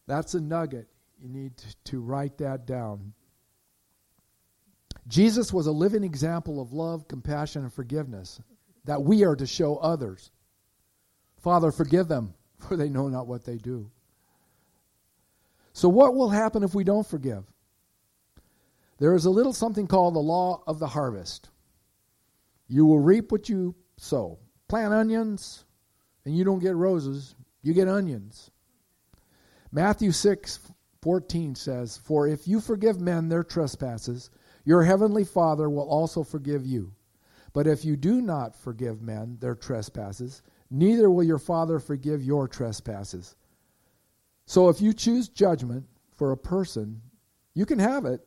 That's 0.08 0.34
a 0.34 0.42
nugget. 0.42 0.88
You 1.22 1.30
need 1.30 1.54
to 1.86 2.02
write 2.02 2.38
that 2.40 2.66
down. 2.66 3.14
Jesus 5.08 5.52
was 5.52 5.68
a 5.68 5.72
living 5.72 6.04
example 6.04 6.62
of 6.62 6.74
love, 6.74 7.08
compassion, 7.08 7.64
and 7.64 7.74
forgiveness 7.74 8.42
that 8.86 9.02
we 9.02 9.24
are 9.24 9.36
to 9.36 9.46
show 9.46 9.76
others. 9.78 10.32
Father, 11.40 11.72
forgive 11.72 12.08
them, 12.08 12.34
for 12.58 12.76
they 12.76 12.90
know 12.90 13.08
not 13.08 13.28
what 13.28 13.46
they 13.46 13.58
do. 13.58 13.90
So, 15.74 15.88
what 15.90 16.16
will 16.16 16.30
happen 16.30 16.64
if 16.64 16.76
we 16.76 16.84
don't 16.84 17.08
forgive? 17.08 17.44
There 18.98 19.16
is 19.16 19.26
a 19.26 19.30
little 19.30 19.54
something 19.54 19.88
called 19.88 20.16
the 20.16 20.20
law 20.20 20.64
of 20.68 20.80
the 20.80 20.88
harvest. 20.88 21.51
You 22.72 22.86
will 22.86 23.00
reap 23.00 23.34
what 23.34 23.50
you 23.50 23.76
sow. 23.98 24.40
Plant 24.70 24.94
onions, 24.94 25.66
and 26.24 26.38
you 26.38 26.46
don't 26.46 26.62
get 26.62 26.74
roses, 26.74 27.36
you 27.62 27.74
get 27.74 27.90
onions. 27.90 28.50
Matthew 29.74 30.14
6 30.14 30.72
14 31.02 31.56
says, 31.56 31.98
For 31.98 32.30
if 32.30 32.48
you 32.48 32.62
forgive 32.62 33.02
men 33.02 33.28
their 33.28 33.44
trespasses, 33.44 34.30
your 34.64 34.84
heavenly 34.84 35.26
Father 35.26 35.70
will 35.70 35.90
also 35.90 36.24
forgive 36.24 36.66
you. 36.66 36.94
But 37.52 37.68
if 37.68 37.84
you 37.84 37.98
do 37.98 38.22
not 38.22 38.56
forgive 38.56 39.02
men 39.02 39.38
their 39.42 39.56
trespasses, 39.56 40.42
neither 40.70 41.12
will 41.12 41.26
your 41.26 41.40
Father 41.40 41.78
forgive 41.78 42.24
your 42.24 42.48
trespasses. 42.48 43.36
So 44.46 44.70
if 44.70 44.80
you 44.80 44.94
choose 44.94 45.28
judgment 45.28 45.88
for 46.16 46.32
a 46.32 46.38
person, 46.38 47.02
you 47.54 47.66
can 47.66 47.80
have 47.80 48.06
it, 48.06 48.22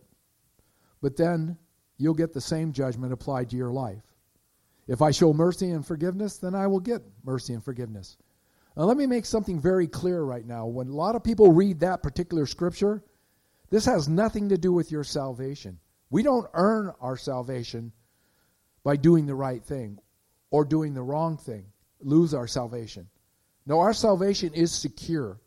but 1.01 1.17
then 1.17 1.57
you'll 1.97 2.13
get 2.13 2.35
the 2.35 2.43
same 2.43 2.73
judgment 2.73 3.15
applied 3.15 3.49
to 3.49 3.57
your 3.57 3.71
life. 3.71 4.14
If 4.87 5.03
I 5.03 5.11
show 5.11 5.33
mercy 5.33 5.71
and 5.71 5.87
forgiveness, 5.87 6.39
then 6.39 6.55
I 6.55 6.67
will 6.67 6.81
get 6.81 7.03
mercy 7.25 7.55
and 7.55 7.65
forgiveness. 7.65 8.17
Now, 8.77 8.85
let 8.85 8.97
me 8.97 9.07
make 9.07 9.25
something 9.25 9.61
very 9.61 9.87
clear 9.87 10.23
right 10.23 10.45
now. 10.45 10.67
When 10.67 10.89
a 10.89 10.95
lot 10.95 11.15
of 11.15 11.23
people 11.23 11.53
read 11.53 11.81
that 11.81 12.03
particular 12.03 12.45
scripture, 12.47 13.03
this 13.71 13.87
has 13.87 14.09
nothing 14.09 14.49
to 14.51 14.59
do 14.59 14.73
with 14.73 14.91
your 14.91 15.05
salvation. 15.05 15.79
We 16.11 16.23
don't 16.23 16.49
earn 16.55 16.93
our 17.01 17.17
salvation 17.17 17.93
by 18.83 18.97
doing 18.97 19.27
the 19.27 19.35
right 19.35 19.65
thing 19.65 19.99
or 20.51 20.65
doing 20.65 20.95
the 20.95 21.03
wrong 21.03 21.37
thing, 21.37 21.67
lose 22.01 22.35
our 22.35 22.47
salvation. 22.47 23.09
No, 23.67 23.81
our 23.81 23.95
salvation 23.95 24.53
is 24.55 24.73
secure. 24.73 25.41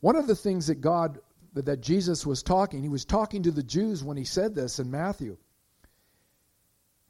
One 0.00 0.16
of 0.16 0.26
the 0.26 0.36
things 0.36 0.66
that 0.66 0.80
God, 0.80 1.18
that 1.54 1.80
Jesus 1.80 2.26
was 2.26 2.42
talking, 2.42 2.82
he 2.82 2.88
was 2.88 3.04
talking 3.04 3.42
to 3.44 3.50
the 3.50 3.62
Jews 3.62 4.04
when 4.04 4.16
he 4.16 4.24
said 4.24 4.54
this 4.54 4.78
in 4.78 4.90
Matthew. 4.90 5.38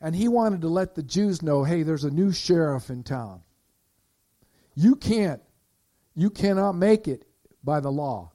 And 0.01 0.15
he 0.15 0.29
wanted 0.29 0.61
to 0.61 0.69
let 0.69 0.95
the 0.95 1.03
Jews 1.03 1.43
know 1.43 1.65
hey, 1.65 1.83
there's 1.83 2.05
a 2.05 2.11
new 2.11 2.33
sheriff 2.33 2.91
in 2.91 3.03
town. 3.03 3.43
You 4.75 4.97
can't, 4.97 5.41
you 6.15 6.31
cannot 6.31 6.73
make 6.73 7.09
it 7.09 7.25
by 7.65 7.81
the 7.81 7.91
law. 7.91 8.33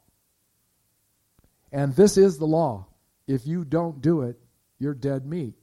And 1.72 1.96
this 1.96 2.18
is 2.18 2.38
the 2.38 2.48
law. 2.48 2.88
If 3.27 3.46
you 3.46 3.63
don't 3.63 4.01
do 4.01 4.22
it, 4.22 4.39
you're 4.80 4.94
dead 4.94 5.25
meat. 5.25 5.56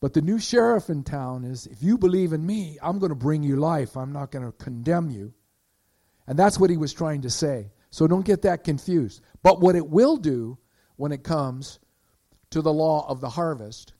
But 0.00 0.12
the 0.12 0.22
new 0.22 0.38
sheriff 0.38 0.90
in 0.90 1.02
town 1.02 1.44
is 1.44 1.66
if 1.66 1.82
you 1.82 1.98
believe 1.98 2.32
in 2.32 2.44
me, 2.44 2.78
I'm 2.82 2.98
going 2.98 3.10
to 3.10 3.16
bring 3.16 3.42
you 3.42 3.56
life. 3.56 3.96
I'm 3.96 4.12
not 4.12 4.30
going 4.30 4.44
to 4.44 4.52
condemn 4.52 5.10
you. 5.10 5.32
And 6.26 6.38
that's 6.38 6.58
what 6.58 6.70
he 6.70 6.76
was 6.76 6.92
trying 6.92 7.22
to 7.22 7.30
say. 7.30 7.70
So 7.90 8.06
don't 8.06 8.24
get 8.24 8.42
that 8.42 8.64
confused. 8.64 9.20
But 9.42 9.60
what 9.60 9.76
it 9.76 9.88
will 9.88 10.16
do 10.16 10.58
when 10.96 11.12
it 11.12 11.22
comes 11.22 11.78
to 12.50 12.62
the 12.62 12.72
law 12.72 13.06
of 13.08 13.20
the 13.20 13.30
harvest, 13.30 13.94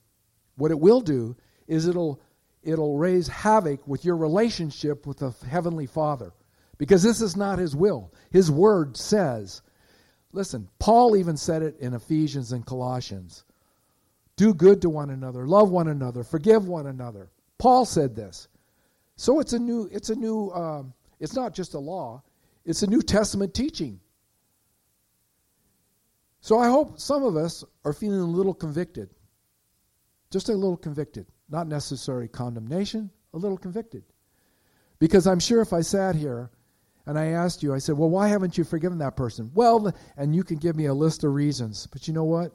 what 0.57 0.71
it 0.71 0.79
will 0.79 1.01
do 1.01 1.37
is 1.67 1.87
it'll 1.87 2.21
it'll 2.63 2.97
raise 2.97 3.29
havoc 3.29 3.87
with 3.87 4.05
your 4.05 4.17
relationship 4.17 5.07
with 5.07 5.19
the 5.19 5.35
heavenly 5.47 5.87
Father. 5.87 6.33
Because 6.79 7.03
this 7.03 7.21
is 7.21 7.37
not 7.37 7.59
his 7.59 7.77
will. 7.77 8.13
His 8.31 8.51
word 8.51 8.97
says, 8.97 9.63
listen, 10.33 10.69
Paul 10.79 11.17
even 11.17 11.37
said 11.37 11.63
it 11.63 11.79
in 11.79 11.95
Ephesians 11.95 12.53
and 12.53 12.67
Colossians. 12.67 13.45
Do 14.37 14.53
good 14.53 14.83
to 14.83 14.91
one 14.91 15.11
another, 15.11 15.47
love 15.47 15.71
one 15.71 15.89
another, 15.89 16.25
forgive 16.25 16.67
one 16.67 16.87
another. 16.87 17.31
Paul 17.59 17.85
said 17.85 18.17
this. 18.17 18.49
So 19.17 19.39
it's 19.39 19.53
a 19.53 19.59
new, 19.59 19.89
it's 19.93 20.11
a 20.11 20.17
new, 20.17 20.51
um, 20.51 20.93
it's 21.21 21.35
not 21.35 21.55
just 21.55 21.75
a 21.75 21.79
law, 21.79 22.23
it's 22.65 22.83
a 22.83 22.89
New 22.89 23.03
Testament 23.03 23.55
teaching. 23.55 24.01
So 26.41 26.59
I 26.59 26.69
hope 26.69 26.99
some 26.99 27.23
of 27.23 27.37
us 27.37 27.65
are 27.85 27.93
feeling 27.93 28.21
a 28.21 28.25
little 28.25 28.53
convicted. 28.53 29.11
Just 30.35 30.49
a 30.49 30.53
little 30.53 30.77
convicted. 30.77 31.29
Not 31.49 31.69
necessary 31.69 32.27
condemnation, 32.27 33.09
a 33.35 33.39
little 33.39 33.57
convicted. 33.57 34.03
Because 34.99 35.29
I'm 35.29 35.39
sure 35.39 35.61
if 35.61 35.73
I 35.73 35.81
sat 35.81 36.17
here 36.17 36.51
and 37.07 37.17
I 37.17 37.27
asked 37.27 37.63
you, 37.63 37.73
I 37.73 37.79
said, 37.79 37.97
Well, 37.97 38.11
why 38.11 38.27
haven't 38.27 38.59
you 38.59 38.65
forgiven 38.65 38.99
that 38.99 39.15
person? 39.15 39.53
Well, 39.55 39.95
and 40.17 40.35
you 40.35 40.43
can 40.43 40.57
give 40.57 40.75
me 40.75 40.87
a 40.87 40.93
list 40.93 41.23
of 41.23 41.33
reasons. 41.33 41.87
But 41.87 42.09
you 42.09 42.15
know 42.15 42.25
what? 42.25 42.51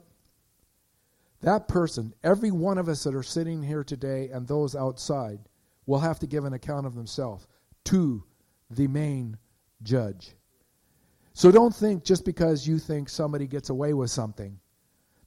That 1.40 1.68
person, 1.68 2.12
every 2.22 2.50
one 2.50 2.76
of 2.76 2.86
us 2.86 3.02
that 3.04 3.14
are 3.14 3.22
sitting 3.22 3.62
here 3.62 3.82
today 3.82 4.28
and 4.30 4.46
those 4.46 4.76
outside, 4.76 5.38
will 5.86 6.00
have 6.00 6.18
to 6.18 6.26
give 6.26 6.44
an 6.44 6.52
account 6.52 6.84
of 6.84 6.94
themselves 6.94 7.46
to 7.84 8.22
the 8.68 8.88
main 8.88 9.38
judge. 9.82 10.36
So 11.32 11.50
don't 11.50 11.74
think 11.74 12.04
just 12.04 12.26
because 12.26 12.68
you 12.68 12.78
think 12.78 13.08
somebody 13.08 13.46
gets 13.46 13.70
away 13.70 13.94
with 13.94 14.10
something 14.10 14.60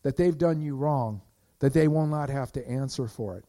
that 0.03 0.17
they've 0.17 0.37
done 0.37 0.61
you 0.61 0.75
wrong, 0.75 1.23
that 1.59 1.73
they 1.73 1.87
will 1.87 2.07
not 2.07 2.29
have 2.29 2.51
to 2.53 2.67
answer 2.67 3.07
for 3.07 3.37
it. 3.37 3.45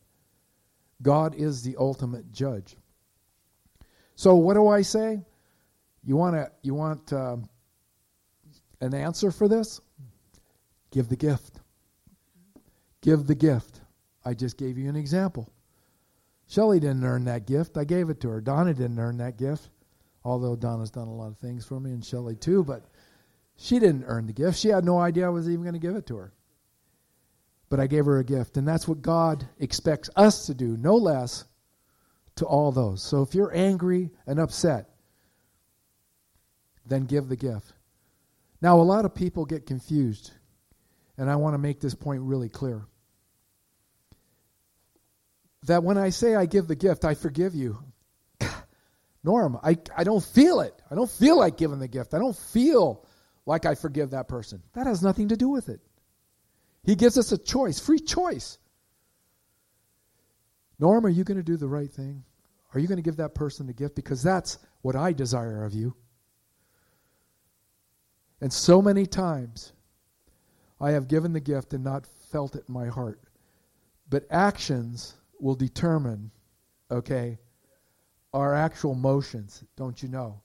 God 1.03 1.35
is 1.35 1.63
the 1.63 1.77
ultimate 1.79 2.33
judge. 2.33 2.77
So 4.15 4.37
what 4.37 4.55
do 4.55 4.69
I 4.69 4.83
say? 4.83 5.23
You 6.05 6.17
want 6.17 6.37
to 6.37 6.51
you 6.63 6.75
want 6.75 7.13
um, 7.13 7.49
an 8.81 8.95
answer 8.95 9.31
for 9.31 9.49
this? 9.49 9.81
Give 10.91 11.09
the 11.09 11.17
gift. 11.17 11.61
Give 13.01 13.27
the 13.27 13.35
gift 13.35 13.81
I 14.25 14.35
just 14.35 14.57
gave 14.57 14.79
you 14.79 14.89
an 14.89 14.97
example. 14.97 15.53
Shelley 16.47 16.81
didn't 16.81 17.05
earn 17.05 17.25
that 17.25 17.47
gift. 17.47 17.77
I 17.77 17.85
gave 17.85 18.11
it 18.11 18.21
to 18.21 18.29
her. 18.29 18.41
Donna 18.41 18.75
didn't 18.75 18.99
earn 18.99 19.19
that 19.19 19.37
gift, 19.37 19.69
although 20.25 20.57
Donna's 20.57 20.91
done 20.91 21.09
a 21.09 21.15
lot 21.15 21.29
of 21.29 21.39
things 21.39 21.65
for 21.65 21.81
me 21.81 21.91
and 21.93 22.05
Shelley 22.05 22.37
too, 22.37 22.65
but 22.65 22.85
she 23.57 23.79
didn't 23.79 24.05
earn 24.07 24.27
the 24.27 24.33
gift. 24.33 24.59
She 24.59 24.69
had 24.69 24.85
no 24.85 24.99
idea 24.99 25.27
I 25.27 25.31
was 25.31 25.49
even 25.49 25.63
going 25.63 25.75
to 25.75 25.79
give 25.79 25.97
it 25.97 26.07
to 26.07 26.17
her. 26.17 26.33
But 27.69 27.81
I 27.81 27.87
gave 27.87 28.05
her 28.05 28.19
a 28.19 28.25
gift, 28.25 28.57
and 28.57 28.69
that's 28.69 28.87
what 28.87 29.03
God 29.03 29.49
expects 29.59 30.11
us 30.17 30.47
to 30.47 30.55
do, 30.55 30.77
no 30.77 30.97
less, 30.97 31.45
to 32.37 32.45
all 32.45 32.73
those. 32.73 33.03
So 33.03 33.23
if 33.23 33.35
you're 33.35 33.55
angry 33.55 34.11
and 34.27 34.39
upset, 34.39 34.91
then 36.87 37.07
give 37.07 37.29
the 37.29 37.37
gift. 37.37 37.73
Now, 38.61 38.81
a 38.81 38.83
lot 38.83 39.05
of 39.05 39.15
people 39.15 39.45
get 39.45 39.67
confused, 39.67 40.33
and 41.17 41.31
I 41.31 41.37
want 41.37 41.55
to 41.55 41.59
make 41.59 41.81
this 41.81 41.95
point 41.95 42.23
really 42.23 42.49
clear. 42.49 42.87
That 45.65 45.83
when 45.83 45.97
I 45.97 46.11
say 46.11 46.35
I 46.35 46.47
give 46.47 46.67
the 46.67 46.77
gift, 46.77 47.05
I 47.05 47.15
forgive 47.15 47.55
you. 47.55 47.79
Norm, 49.25 49.59
I, 49.63 49.79
I 49.97 50.05
don't 50.05 50.23
feel 50.23 50.61
it. 50.61 50.75
I 50.91 50.95
don't 50.95 51.11
feel 51.11 51.39
like 51.39 51.57
giving 51.57 51.79
the 51.79 51.89
gift. 51.89 52.15
I 52.15 52.19
don't 52.19 52.37
feel 52.37 53.07
like 53.47 53.67
I 53.67 53.75
forgive 53.75 54.11
that 54.11 54.29
person. 54.29 54.63
That 54.75 54.87
has 54.87 55.03
nothing 55.03 55.29
to 55.29 55.37
do 55.37 55.49
with 55.49 55.69
it. 55.69 55.81
He 56.85 56.95
gives 56.95 57.17
us 57.17 57.33
a 57.33 57.39
choice, 57.39 57.81
free 57.81 57.99
choice. 57.99 58.59
Norm, 60.79 61.07
are 61.07 61.11
you 61.11 61.25
going 61.25 61.39
to 61.39 61.43
do 61.43 61.57
the 61.57 61.69
right 61.69 61.91
thing? 61.91 62.25
Are 62.75 62.81
you 62.81 62.89
going 62.89 62.97
to 62.97 63.03
give 63.03 63.17
that 63.17 63.35
person 63.35 63.67
the 63.67 63.73
gift? 63.73 63.95
Because 63.95 64.23
that's 64.23 64.59
what 64.83 64.97
I 64.97 65.13
desire 65.13 65.65
of 65.65 65.73
you. 65.73 65.95
And 68.41 68.53
so 68.53 68.83
many 68.83 69.07
times 69.07 69.73
I 70.81 70.91
have 70.91 71.09
given 71.09 71.33
the 71.33 71.41
gift 71.41 71.73
and 71.73 71.85
not 71.85 72.07
felt 72.31 72.57
it 72.57 72.65
in 72.69 72.75
my 72.75 72.89
heart. 72.89 73.21
But 74.11 74.27
actions 74.31 75.15
will 75.41 75.55
determine, 75.55 76.31
okay, 76.91 77.39
our 78.35 78.55
actual 78.55 78.95
motions, 78.95 79.65
don't 79.77 80.03
you 80.03 80.09
know? 80.09 80.41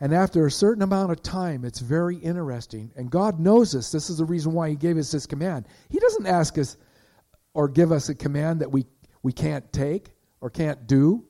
And 0.00 0.12
after 0.12 0.46
a 0.46 0.50
certain 0.50 0.82
amount 0.82 1.12
of 1.12 1.22
time, 1.22 1.64
it's 1.64 1.78
very 1.78 2.16
interesting. 2.16 2.90
And 2.96 3.10
God 3.10 3.38
knows 3.38 3.72
this. 3.72 3.92
This 3.92 4.10
is 4.10 4.18
the 4.18 4.24
reason 4.24 4.52
why 4.52 4.68
He 4.68 4.76
gave 4.76 4.98
us 4.98 5.12
this 5.12 5.26
command. 5.26 5.66
He 5.88 5.98
doesn't 5.98 6.26
ask 6.26 6.58
us 6.58 6.76
or 7.54 7.68
give 7.68 7.92
us 7.92 8.08
a 8.08 8.14
command 8.14 8.60
that 8.60 8.70
we, 8.70 8.86
we 9.22 9.32
can't 9.32 9.72
take 9.72 10.10
or 10.40 10.50
can't 10.50 10.86
do. 10.86 11.24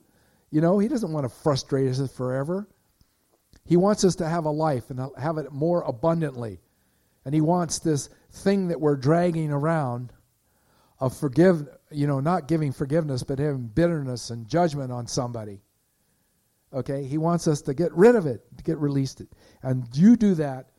You 0.49 0.61
know, 0.61 0.79
He 0.79 0.87
doesn't 0.87 1.11
want 1.11 1.25
to 1.25 1.29
frustrate 1.29 1.87
us 1.87 2.11
forever. 2.11 2.67
He 3.65 3.77
wants 3.77 4.03
us 4.03 4.15
to 4.15 4.27
have 4.27 4.45
a 4.45 4.51
life 4.51 4.89
and 4.89 4.99
have 5.17 5.37
it 5.37 5.51
more 5.51 5.83
abundantly. 5.83 6.59
And 7.23 7.33
He 7.33 7.41
wants 7.41 7.79
this 7.79 8.09
thing 8.31 8.67
that 8.69 8.81
we're 8.81 8.95
dragging 8.95 9.51
around 9.51 10.11
of 10.99 11.15
forgive, 11.15 11.67
you 11.91 12.07
know, 12.07 12.19
not 12.19 12.47
giving 12.47 12.71
forgiveness, 12.71 13.21
but 13.21 13.37
having 13.37 13.67
bitterness 13.67 14.31
and 14.31 14.47
judgment 14.47 14.91
on 14.91 15.05
somebody. 15.07 15.61
Okay? 16.75 17.05
He 17.05 17.17
wants 17.17 17.47
us 17.47 17.61
to 17.63 17.73
get 17.73 17.93
rid 17.93 18.15
of 18.15 18.27
it, 18.27 18.45
to 18.57 18.63
get 18.63 18.77
released 18.77 19.21
it. 19.21 19.29
And 19.63 19.87
you 19.93 20.15
do 20.15 20.35
that 20.35 20.69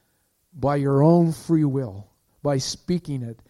by 0.53 0.77
your 0.77 1.03
own 1.03 1.33
free 1.33 1.65
will, 1.65 2.11
by 2.43 2.59
speaking 2.59 3.23
it. 3.23 3.41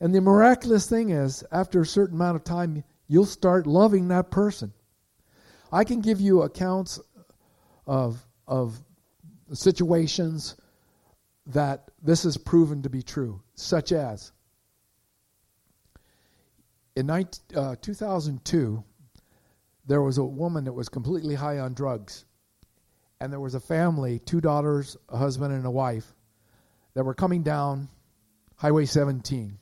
And 0.00 0.14
the 0.14 0.20
miraculous 0.20 0.88
thing 0.88 1.10
is, 1.10 1.42
after 1.50 1.80
a 1.80 1.86
certain 1.86 2.16
amount 2.16 2.36
of 2.36 2.44
time, 2.44 2.84
you'll 3.08 3.26
start 3.26 3.66
loving 3.66 4.08
that 4.08 4.30
person. 4.30 4.72
I 5.72 5.84
can 5.84 6.00
give 6.00 6.20
you 6.20 6.42
accounts 6.42 7.00
of 7.86 8.24
of 8.46 8.78
situations 9.52 10.56
that 11.46 11.90
this 12.02 12.24
is 12.24 12.36
proven 12.36 12.82
to 12.82 12.90
be 12.90 13.02
true, 13.02 13.42
such 13.54 13.92
as 13.92 14.32
in 16.96 17.06
19, 17.06 17.56
uh, 17.56 17.76
2002, 17.80 18.84
there 19.88 20.02
was 20.02 20.18
a 20.18 20.24
woman 20.24 20.64
that 20.64 20.74
was 20.74 20.88
completely 20.90 21.34
high 21.34 21.58
on 21.58 21.72
drugs. 21.72 22.26
And 23.20 23.32
there 23.32 23.40
was 23.40 23.54
a 23.54 23.60
family, 23.60 24.20
two 24.20 24.40
daughters, 24.40 24.96
a 25.08 25.16
husband, 25.16 25.52
and 25.52 25.66
a 25.66 25.70
wife, 25.70 26.06
that 26.94 27.04
were 27.04 27.14
coming 27.14 27.42
down 27.42 27.88
Highway 28.56 28.84
17. 28.84 29.58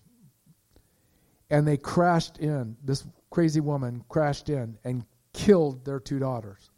And 1.49 1.67
they 1.67 1.77
crashed 1.77 2.39
in. 2.39 2.77
This 2.85 3.07
crazy 3.31 3.61
woman 3.61 4.05
crashed 4.09 4.51
in 4.51 4.77
and 4.85 5.07
killed 5.33 5.85
their 5.85 6.01
two 6.01 6.19
daughters. 6.19 6.71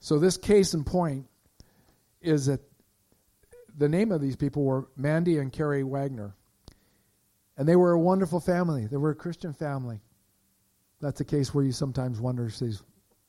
So, 0.00 0.18
this 0.18 0.36
case 0.36 0.74
in 0.74 0.84
point 0.84 1.26
is 2.20 2.46
that 2.46 2.60
the 3.78 3.88
name 3.88 4.10
of 4.12 4.20
these 4.20 4.36
people 4.36 4.64
were 4.64 4.88
Mandy 4.96 5.38
and 5.38 5.52
Carrie 5.52 5.84
Wagner. 5.84 6.34
And 7.56 7.68
they 7.68 7.76
were 7.76 7.92
a 7.92 8.00
wonderful 8.00 8.40
family. 8.40 8.86
They 8.86 8.96
were 8.96 9.10
a 9.10 9.14
Christian 9.14 9.54
family. 9.54 10.00
That's 11.04 11.20
a 11.20 11.24
case 11.24 11.54
where 11.54 11.64
you 11.64 11.72
sometimes 11.72 12.20
wonder, 12.20 12.48
says, 12.50 12.82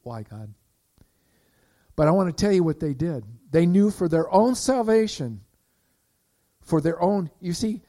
why 0.03 0.23
God? 0.23 0.53
But 1.95 2.07
I 2.07 2.11
want 2.11 2.35
to 2.35 2.43
tell 2.43 2.53
you 2.53 2.63
what 2.63 2.79
they 2.79 2.93
did. 2.93 3.23
They 3.51 3.65
knew 3.65 3.91
for 3.91 4.07
their 4.07 4.31
own 4.33 4.55
salvation, 4.55 5.41
for 6.61 6.81
their 6.81 7.01
own. 7.01 7.29
You 7.41 7.53
see, 7.53 7.81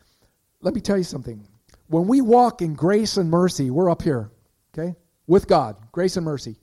let 0.61 0.75
me 0.75 0.81
tell 0.81 0.99
you 0.99 1.05
something. 1.05 1.47
When 1.89 2.07
we 2.07 2.21
walk 2.21 2.63
in 2.63 2.75
grace 2.75 3.17
and 3.17 3.31
mercy, 3.31 3.71
we're 3.71 3.91
up 3.91 4.03
here, 4.03 4.31
okay? 4.77 4.95
With 5.27 5.49
God, 5.49 5.77
grace 5.93 6.17
and 6.17 6.25
mercy 6.25 6.57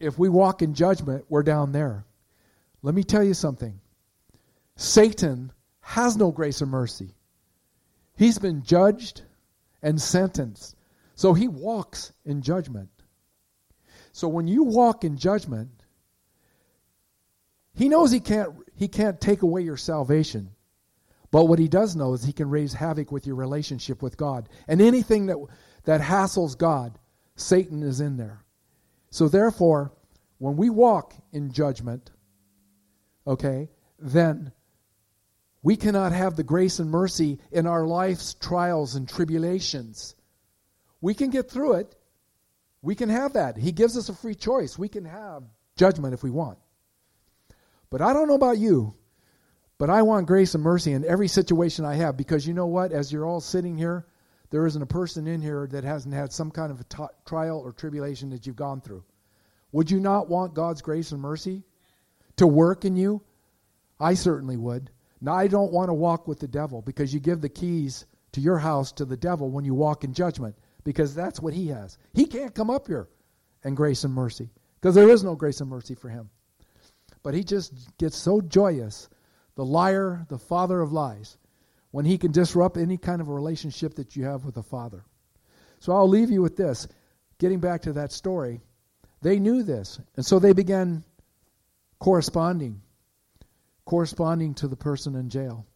if 0.00 0.18
we 0.18 0.28
walk 0.28 0.62
in 0.62 0.74
judgment, 0.74 1.24
we're 1.28 1.42
down 1.42 1.72
there. 1.72 2.04
Let 2.82 2.94
me 2.94 3.02
tell 3.02 3.24
you 3.24 3.34
something 3.34 3.80
Satan 4.76 5.52
has 5.80 6.16
no 6.16 6.30
grace 6.30 6.62
or 6.62 6.66
mercy. 6.66 7.14
He's 8.16 8.38
been 8.38 8.62
judged 8.62 9.22
and 9.82 10.00
sentenced. 10.00 10.76
So 11.18 11.34
he 11.34 11.48
walks 11.48 12.12
in 12.24 12.42
judgment. 12.42 12.90
So 14.12 14.28
when 14.28 14.46
you 14.46 14.62
walk 14.62 15.02
in 15.02 15.16
judgment, 15.16 15.82
he 17.74 17.88
knows 17.88 18.12
he 18.12 18.20
can't 18.20 18.54
he 18.76 18.86
can't 18.86 19.20
take 19.20 19.42
away 19.42 19.62
your 19.62 19.76
salvation. 19.76 20.50
But 21.32 21.46
what 21.46 21.58
he 21.58 21.66
does 21.66 21.96
know 21.96 22.12
is 22.12 22.22
he 22.22 22.32
can 22.32 22.48
raise 22.48 22.72
havoc 22.72 23.10
with 23.10 23.26
your 23.26 23.34
relationship 23.34 24.00
with 24.00 24.16
God. 24.16 24.48
And 24.68 24.80
anything 24.80 25.26
that 25.26 25.38
that 25.86 26.00
hassles 26.00 26.56
God, 26.56 27.00
Satan 27.34 27.82
is 27.82 28.00
in 28.00 28.16
there. 28.16 28.44
So 29.10 29.26
therefore, 29.26 29.90
when 30.38 30.56
we 30.56 30.70
walk 30.70 31.14
in 31.32 31.50
judgment, 31.50 32.12
okay, 33.26 33.70
then 33.98 34.52
we 35.64 35.74
cannot 35.74 36.12
have 36.12 36.36
the 36.36 36.44
grace 36.44 36.78
and 36.78 36.92
mercy 36.92 37.40
in 37.50 37.66
our 37.66 37.88
life's 37.88 38.34
trials 38.34 38.94
and 38.94 39.08
tribulations. 39.08 40.14
We 41.00 41.14
can 41.14 41.30
get 41.30 41.50
through 41.50 41.74
it. 41.74 41.94
We 42.82 42.94
can 42.94 43.08
have 43.08 43.34
that. 43.34 43.56
He 43.56 43.72
gives 43.72 43.96
us 43.96 44.08
a 44.08 44.14
free 44.14 44.34
choice. 44.34 44.78
We 44.78 44.88
can 44.88 45.04
have 45.04 45.42
judgment 45.76 46.14
if 46.14 46.22
we 46.22 46.30
want. 46.30 46.58
But 47.90 48.02
I 48.02 48.12
don't 48.12 48.28
know 48.28 48.34
about 48.34 48.58
you, 48.58 48.94
but 49.78 49.90
I 49.90 50.02
want 50.02 50.26
grace 50.26 50.54
and 50.54 50.62
mercy 50.62 50.92
in 50.92 51.04
every 51.04 51.28
situation 51.28 51.84
I 51.84 51.94
have 51.94 52.16
because 52.16 52.46
you 52.46 52.54
know 52.54 52.66
what? 52.66 52.92
As 52.92 53.12
you're 53.12 53.26
all 53.26 53.40
sitting 53.40 53.76
here, 53.76 54.06
there 54.50 54.66
isn't 54.66 54.82
a 54.82 54.86
person 54.86 55.26
in 55.26 55.40
here 55.40 55.66
that 55.70 55.84
hasn't 55.84 56.14
had 56.14 56.32
some 56.32 56.50
kind 56.50 56.70
of 56.70 56.80
a 56.80 56.84
t- 56.84 57.14
trial 57.26 57.58
or 57.58 57.72
tribulation 57.72 58.30
that 58.30 58.46
you've 58.46 58.56
gone 58.56 58.80
through. 58.80 59.04
Would 59.72 59.90
you 59.90 60.00
not 60.00 60.28
want 60.28 60.54
God's 60.54 60.82
grace 60.82 61.12
and 61.12 61.20
mercy 61.20 61.62
to 62.36 62.46
work 62.46 62.84
in 62.84 62.96
you? 62.96 63.22
I 64.00 64.14
certainly 64.14 64.56
would. 64.56 64.90
Now, 65.20 65.34
I 65.34 65.48
don't 65.48 65.72
want 65.72 65.88
to 65.88 65.94
walk 65.94 66.28
with 66.28 66.38
the 66.38 66.48
devil 66.48 66.80
because 66.80 67.12
you 67.12 67.20
give 67.20 67.40
the 67.40 67.48
keys 67.48 68.06
to 68.32 68.40
your 68.40 68.58
house 68.58 68.92
to 68.92 69.04
the 69.04 69.16
devil 69.16 69.50
when 69.50 69.64
you 69.64 69.74
walk 69.74 70.04
in 70.04 70.14
judgment 70.14 70.56
because 70.88 71.14
that's 71.14 71.38
what 71.38 71.52
he 71.52 71.66
has. 71.66 71.98
He 72.14 72.24
can't 72.24 72.54
come 72.54 72.70
up 72.70 72.86
here 72.86 73.10
and 73.62 73.76
grace 73.76 74.04
and 74.04 74.14
mercy 74.14 74.48
because 74.80 74.94
there 74.94 75.10
is 75.10 75.22
no 75.22 75.34
grace 75.34 75.60
and 75.60 75.68
mercy 75.68 75.94
for 75.94 76.08
him. 76.08 76.30
But 77.22 77.34
he 77.34 77.44
just 77.44 77.74
gets 77.98 78.16
so 78.16 78.40
joyous, 78.40 79.10
the 79.54 79.66
liar, 79.66 80.24
the 80.30 80.38
father 80.38 80.80
of 80.80 80.90
lies, 80.90 81.36
when 81.90 82.06
he 82.06 82.16
can 82.16 82.32
disrupt 82.32 82.78
any 82.78 82.96
kind 82.96 83.20
of 83.20 83.28
a 83.28 83.34
relationship 83.34 83.96
that 83.96 84.16
you 84.16 84.24
have 84.24 84.46
with 84.46 84.54
the 84.54 84.62
father. 84.62 85.04
So 85.78 85.92
I'll 85.92 86.08
leave 86.08 86.30
you 86.30 86.40
with 86.40 86.56
this. 86.56 86.88
Getting 87.36 87.60
back 87.60 87.82
to 87.82 87.92
that 87.92 88.10
story, 88.10 88.62
they 89.20 89.38
knew 89.38 89.64
this. 89.64 90.00
And 90.16 90.24
so 90.24 90.38
they 90.38 90.54
began 90.54 91.04
corresponding, 91.98 92.80
corresponding 93.84 94.54
to 94.54 94.68
the 94.68 94.76
person 94.76 95.16
in 95.16 95.28
jail. 95.28 95.66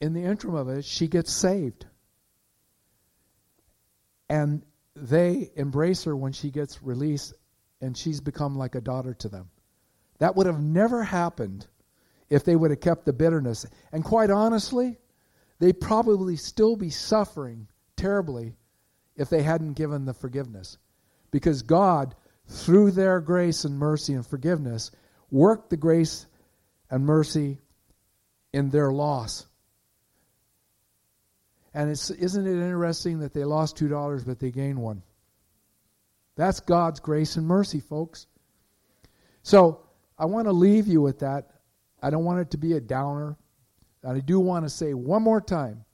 In 0.00 0.12
the 0.12 0.22
interim 0.22 0.54
of 0.54 0.68
it, 0.68 0.84
she 0.84 1.08
gets 1.08 1.32
saved. 1.32 1.86
And 4.32 4.62
they 4.96 5.50
embrace 5.56 6.04
her 6.04 6.16
when 6.16 6.32
she 6.32 6.50
gets 6.50 6.82
released, 6.82 7.34
and 7.82 7.94
she's 7.94 8.22
become 8.22 8.56
like 8.56 8.74
a 8.74 8.80
daughter 8.80 9.12
to 9.12 9.28
them. 9.28 9.50
That 10.20 10.36
would 10.36 10.46
have 10.46 10.58
never 10.58 11.02
happened 11.02 11.66
if 12.30 12.42
they 12.42 12.56
would 12.56 12.70
have 12.70 12.80
kept 12.80 13.04
the 13.04 13.12
bitterness. 13.12 13.66
And 13.92 14.02
quite 14.02 14.30
honestly, 14.30 14.96
they'd 15.58 15.78
probably 15.78 16.36
still 16.36 16.76
be 16.76 16.88
suffering 16.88 17.68
terribly 17.94 18.56
if 19.16 19.28
they 19.28 19.42
hadn't 19.42 19.74
given 19.74 20.06
the 20.06 20.14
forgiveness 20.14 20.78
because 21.30 21.60
God, 21.60 22.14
through 22.46 22.92
their 22.92 23.20
grace 23.20 23.66
and 23.66 23.78
mercy 23.78 24.14
and 24.14 24.26
forgiveness, 24.26 24.92
worked 25.30 25.68
the 25.68 25.76
grace 25.76 26.24
and 26.88 27.04
mercy 27.04 27.58
in 28.54 28.70
their 28.70 28.92
loss. 28.92 29.44
And 31.74 31.90
isn't 31.90 32.46
it 32.46 32.50
interesting 32.50 33.20
that 33.20 33.32
they 33.32 33.44
lost 33.44 33.76
$2 33.76 34.26
but 34.26 34.38
they 34.38 34.50
gained 34.50 34.78
one? 34.78 35.02
That's 36.36 36.60
God's 36.60 37.00
grace 37.00 37.36
and 37.36 37.46
mercy, 37.46 37.80
folks. 37.80 38.26
So 39.42 39.80
I 40.18 40.26
want 40.26 40.46
to 40.46 40.52
leave 40.52 40.86
you 40.86 41.00
with 41.00 41.20
that. 41.20 41.50
I 42.02 42.10
don't 42.10 42.24
want 42.24 42.40
it 42.40 42.50
to 42.52 42.58
be 42.58 42.74
a 42.74 42.80
downer. 42.80 43.36
And 44.02 44.16
I 44.16 44.20
do 44.20 44.40
want 44.40 44.64
to 44.64 44.70
say 44.70 44.94
one 44.94 45.22
more 45.22 45.40
time 45.40 45.84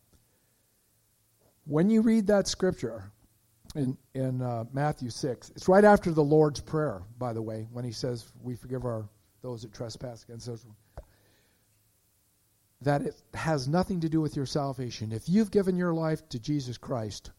when 1.68 1.90
you 1.90 2.00
read 2.00 2.28
that 2.28 2.48
scripture 2.48 3.12
in, 3.74 3.96
in 4.14 4.40
uh, 4.40 4.64
Matthew 4.72 5.10
6, 5.10 5.50
it's 5.54 5.68
right 5.68 5.84
after 5.84 6.10
the 6.10 6.24
Lord's 6.24 6.60
Prayer, 6.60 7.02
by 7.18 7.34
the 7.34 7.42
way, 7.42 7.66
when 7.70 7.84
he 7.84 7.92
says, 7.92 8.32
We 8.42 8.56
forgive 8.56 8.84
our 8.84 9.06
those 9.42 9.62
that 9.62 9.72
trespass 9.72 10.24
against 10.24 10.48
us. 10.48 10.66
That 12.82 13.02
it 13.02 13.14
has 13.34 13.66
nothing 13.68 14.00
to 14.00 14.08
do 14.08 14.20
with 14.20 14.36
your 14.36 14.46
salvation. 14.46 15.12
If 15.12 15.28
you've 15.28 15.50
given 15.50 15.76
your 15.76 15.92
life 15.92 16.28
to 16.28 16.38
Jesus 16.38 16.78
Christ, 16.78 17.32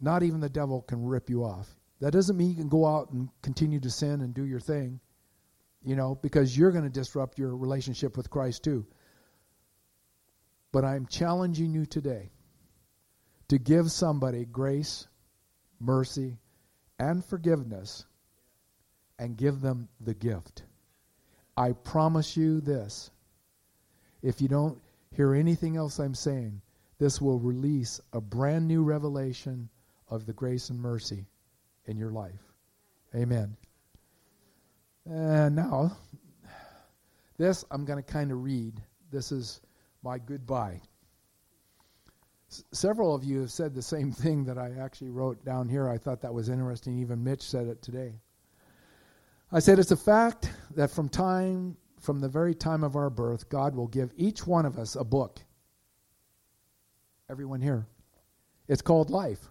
not 0.00 0.22
even 0.22 0.40
the 0.40 0.48
devil 0.48 0.82
can 0.82 1.06
rip 1.06 1.30
you 1.30 1.44
off. 1.44 1.68
That 2.00 2.12
doesn't 2.12 2.36
mean 2.36 2.50
you 2.50 2.56
can 2.56 2.68
go 2.68 2.86
out 2.86 3.10
and 3.10 3.28
continue 3.42 3.80
to 3.80 3.90
sin 3.90 4.20
and 4.20 4.34
do 4.34 4.44
your 4.44 4.60
thing, 4.60 5.00
you 5.82 5.96
know, 5.96 6.18
because 6.20 6.56
you're 6.56 6.72
going 6.72 6.84
to 6.84 6.90
disrupt 6.90 7.38
your 7.38 7.56
relationship 7.56 8.16
with 8.16 8.28
Christ 8.28 8.64
too. 8.64 8.86
But 10.72 10.84
I'm 10.84 11.06
challenging 11.06 11.72
you 11.72 11.86
today 11.86 12.30
to 13.48 13.58
give 13.58 13.90
somebody 13.90 14.44
grace, 14.44 15.06
mercy, 15.80 16.36
and 16.98 17.24
forgiveness 17.24 18.04
and 19.18 19.36
give 19.36 19.60
them 19.60 19.88
the 20.00 20.14
gift. 20.14 20.64
I 21.56 21.72
promise 21.72 22.36
you 22.36 22.60
this. 22.60 23.10
If 24.22 24.40
you 24.40 24.48
don't 24.48 24.78
hear 25.14 25.34
anything 25.34 25.76
else 25.76 25.98
I'm 25.98 26.14
saying, 26.14 26.60
this 26.98 27.20
will 27.20 27.38
release 27.38 28.00
a 28.12 28.20
brand 28.20 28.66
new 28.66 28.82
revelation 28.82 29.68
of 30.08 30.26
the 30.26 30.32
grace 30.32 30.70
and 30.70 30.80
mercy 30.80 31.26
in 31.86 31.96
your 31.96 32.10
life. 32.10 32.40
Amen. 33.14 33.56
And 35.04 35.56
now, 35.56 35.96
this 37.38 37.64
I'm 37.70 37.84
going 37.84 38.02
to 38.02 38.12
kind 38.12 38.32
of 38.32 38.42
read. 38.42 38.80
This 39.10 39.30
is 39.30 39.60
my 40.02 40.18
goodbye. 40.18 40.80
S- 42.50 42.64
several 42.72 43.14
of 43.14 43.24
you 43.24 43.40
have 43.40 43.52
said 43.52 43.74
the 43.74 43.82
same 43.82 44.10
thing 44.12 44.44
that 44.44 44.58
I 44.58 44.72
actually 44.80 45.10
wrote 45.10 45.44
down 45.44 45.68
here. 45.68 45.88
I 45.88 45.98
thought 45.98 46.22
that 46.22 46.34
was 46.34 46.48
interesting. 46.48 46.98
Even 46.98 47.22
Mitch 47.22 47.42
said 47.42 47.66
it 47.66 47.82
today. 47.82 48.14
I 49.52 49.60
said 49.60 49.78
it's 49.78 49.92
a 49.92 49.96
fact 49.96 50.50
that 50.74 50.90
from 50.90 51.08
time 51.08 51.76
from 52.00 52.20
the 52.20 52.28
very 52.28 52.54
time 52.54 52.84
of 52.84 52.96
our 52.96 53.10
birth, 53.10 53.48
God 53.48 53.74
will 53.74 53.88
give 53.88 54.12
each 54.16 54.46
one 54.46 54.66
of 54.66 54.78
us 54.78 54.96
a 54.96 55.04
book. 55.04 55.40
Everyone 57.28 57.60
here. 57.60 57.86
It's 58.68 58.82
called 58.82 59.10
life. 59.10 59.50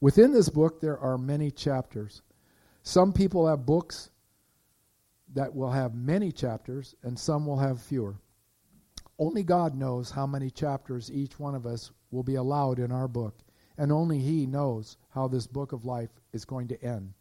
Within 0.00 0.32
this 0.32 0.48
book, 0.48 0.80
there 0.80 0.98
are 0.98 1.18
many 1.18 1.50
chapters. 1.50 2.22
Some 2.82 3.12
people 3.12 3.46
have 3.46 3.66
books 3.66 4.10
that 5.34 5.54
will 5.54 5.70
have 5.70 5.94
many 5.94 6.32
chapters, 6.32 6.94
and 7.02 7.18
some 7.18 7.46
will 7.46 7.58
have 7.58 7.80
fewer. 7.80 8.16
Only 9.18 9.42
God 9.42 9.74
knows 9.74 10.10
how 10.10 10.26
many 10.26 10.50
chapters 10.50 11.10
each 11.10 11.38
one 11.38 11.54
of 11.54 11.66
us 11.66 11.90
will 12.10 12.22
be 12.22 12.34
allowed 12.34 12.78
in 12.78 12.90
our 12.90 13.08
book, 13.08 13.38
and 13.78 13.92
only 13.92 14.18
He 14.18 14.46
knows 14.46 14.96
how 15.10 15.28
this 15.28 15.46
book 15.46 15.72
of 15.72 15.84
life 15.84 16.10
is 16.32 16.44
going 16.44 16.68
to 16.68 16.82
end. 16.82 17.12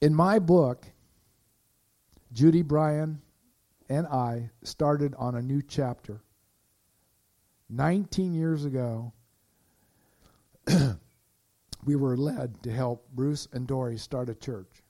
In 0.00 0.14
my 0.14 0.38
book, 0.38 0.86
Judy 2.32 2.62
Bryan 2.62 3.20
and 3.88 4.06
I 4.06 4.50
started 4.62 5.14
on 5.18 5.34
a 5.34 5.42
new 5.42 5.62
chapter. 5.62 6.22
19 7.68 8.34
years 8.34 8.64
ago, 8.64 9.12
we 11.84 11.96
were 11.96 12.16
led 12.16 12.62
to 12.62 12.70
help 12.70 13.08
Bruce 13.12 13.48
and 13.52 13.66
Dory 13.66 13.98
start 13.98 14.28
a 14.28 14.34
church 14.34 14.82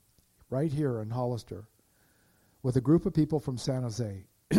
right 0.51 0.71
here 0.71 1.01
in 1.01 1.09
Hollister 1.09 1.65
with 2.63 2.77
a 2.77 2.81
group 2.81 3.07
of 3.07 3.15
people 3.15 3.41
from 3.41 3.57
San 3.57 3.83
Jose. 3.83 4.25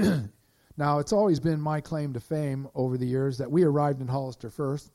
now, 0.78 0.98
it's 0.98 1.14
always 1.14 1.40
been 1.40 1.62
my 1.62 1.82
claim 1.82 2.14
to 2.14 2.20
fame 2.20 2.68
over 2.74 2.98
the 2.98 3.06
years 3.06 3.38
that 3.38 3.52
we 3.52 3.64
arrived 3.64 4.02
in 4.02 4.08
Hollister 4.08 4.50
first. 4.50 4.92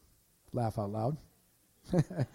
Laugh 0.52 0.76
out 0.78 0.90
loud. 0.90 1.16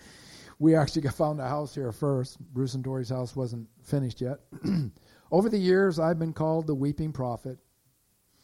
we 0.59 0.75
actually 0.75 1.09
found 1.09 1.41
a 1.41 1.47
house 1.47 1.75
here 1.75 1.91
first. 1.91 2.39
Bruce 2.39 2.73
and 2.73 2.83
Dory's 2.83 3.09
house 3.09 3.35
wasn't 3.35 3.67
finished 3.83 4.21
yet. 4.21 4.39
over 5.31 5.49
the 5.49 5.57
years, 5.57 5.97
I've 5.97 6.19
been 6.19 6.33
called 6.33 6.67
the 6.67 6.75
weeping 6.75 7.13
prophet. 7.13 7.57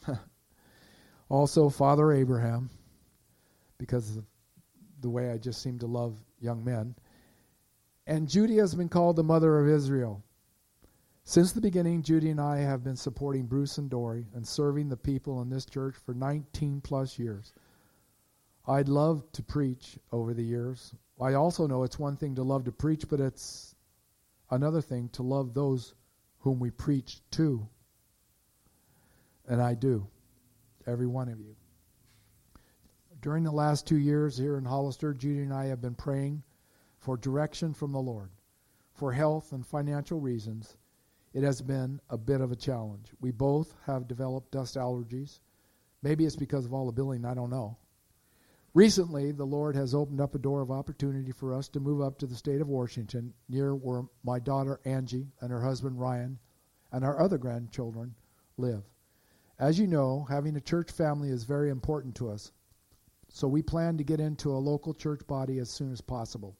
also, 1.29 1.69
Father 1.69 2.13
Abraham, 2.13 2.69
because 3.77 4.17
of 4.17 4.25
the 5.01 5.09
way 5.09 5.29
I 5.29 5.37
just 5.37 5.61
seem 5.61 5.79
to 5.79 5.85
love 5.85 6.17
young 6.39 6.63
men. 6.63 6.95
And 8.07 8.29
Judy 8.29 8.57
has 8.57 8.73
been 8.73 8.89
called 8.89 9.17
the 9.17 9.23
mother 9.23 9.59
of 9.59 9.67
Israel. 9.67 10.23
Since 11.25 11.51
the 11.51 11.59
beginning, 11.59 12.03
Judy 12.03 12.29
and 12.29 12.39
I 12.39 12.59
have 12.59 12.85
been 12.85 12.95
supporting 12.95 13.47
Bruce 13.47 13.77
and 13.77 13.89
Dory 13.89 14.25
and 14.33 14.47
serving 14.47 14.87
the 14.87 14.95
people 14.95 15.41
in 15.41 15.49
this 15.49 15.65
church 15.65 15.95
for 16.05 16.13
19 16.13 16.79
plus 16.79 17.19
years. 17.19 17.53
I'd 18.65 18.87
love 18.87 19.29
to 19.33 19.43
preach 19.43 19.99
over 20.13 20.33
the 20.33 20.43
years. 20.43 20.95
I 21.19 21.33
also 21.33 21.67
know 21.67 21.83
it's 21.83 21.99
one 21.99 22.15
thing 22.15 22.35
to 22.35 22.43
love 22.43 22.63
to 22.63 22.71
preach, 22.71 23.09
but 23.09 23.19
it's 23.19 23.75
another 24.51 24.79
thing 24.79 25.09
to 25.09 25.23
love 25.23 25.53
those 25.53 25.95
whom 26.47 26.59
we 26.59 26.71
preach 26.71 27.19
to. 27.29 27.67
And 29.49 29.61
I 29.61 29.73
do, 29.73 30.07
every 30.85 31.05
one 31.05 31.27
of 31.27 31.41
you. 31.41 31.57
During 33.21 33.43
the 33.43 33.51
last 33.51 33.85
two 33.85 33.97
years 33.97 34.37
here 34.37 34.57
in 34.57 34.63
Hollister, 34.63 35.13
Judy 35.13 35.41
and 35.41 35.53
I 35.53 35.65
have 35.65 35.81
been 35.81 35.93
praying 35.93 36.43
for 36.99 37.17
direction 37.17 37.73
from 37.73 37.91
the 37.91 37.99
Lord. 37.99 38.29
For 38.93 39.11
health 39.11 39.51
and 39.51 39.67
financial 39.67 40.21
reasons, 40.21 40.77
it 41.33 41.43
has 41.43 41.61
been 41.61 41.99
a 42.09 42.17
bit 42.17 42.39
of 42.39 42.53
a 42.53 42.55
challenge. 42.55 43.11
We 43.19 43.31
both 43.31 43.75
have 43.85 44.07
developed 44.07 44.51
dust 44.51 44.77
allergies. 44.77 45.41
Maybe 46.01 46.23
it's 46.25 46.37
because 46.37 46.63
of 46.63 46.73
all 46.73 46.85
the 46.85 46.93
billing, 46.93 47.25
I 47.25 47.33
don't 47.33 47.49
know. 47.49 47.75
Recently, 48.77 49.31
the 49.31 49.43
Lord 49.43 49.75
has 49.75 49.95
opened 49.95 50.21
up 50.21 50.35
a 50.35 50.37
door 50.37 50.61
of 50.61 50.69
opportunity 50.69 51.31
for 51.31 51.51
us 51.51 51.67
to 51.69 51.79
move 51.79 51.99
up 51.99 52.19
to 52.19 52.27
the 52.27 52.35
state 52.35 52.61
of 52.61 52.67
Washington, 52.67 53.33
near 53.49 53.73
where 53.73 54.03
my 54.23 54.37
daughter 54.37 54.79
Angie 54.85 55.31
and 55.41 55.49
her 55.49 55.63
husband 55.63 55.99
Ryan 55.99 56.37
and 56.91 57.03
our 57.03 57.19
other 57.19 57.39
grandchildren 57.39 58.13
live. 58.57 58.83
As 59.57 59.79
you 59.79 59.87
know, 59.87 60.27
having 60.29 60.55
a 60.57 60.61
church 60.61 60.91
family 60.91 61.29
is 61.29 61.43
very 61.43 61.71
important 61.71 62.13
to 62.17 62.29
us. 62.29 62.51
So 63.29 63.47
we 63.47 63.63
plan 63.63 63.97
to 63.97 64.03
get 64.03 64.19
into 64.19 64.51
a 64.51 64.59
local 64.61 64.93
church 64.93 65.25
body 65.25 65.57
as 65.57 65.71
soon 65.71 65.91
as 65.91 65.99
possible. 65.99 66.55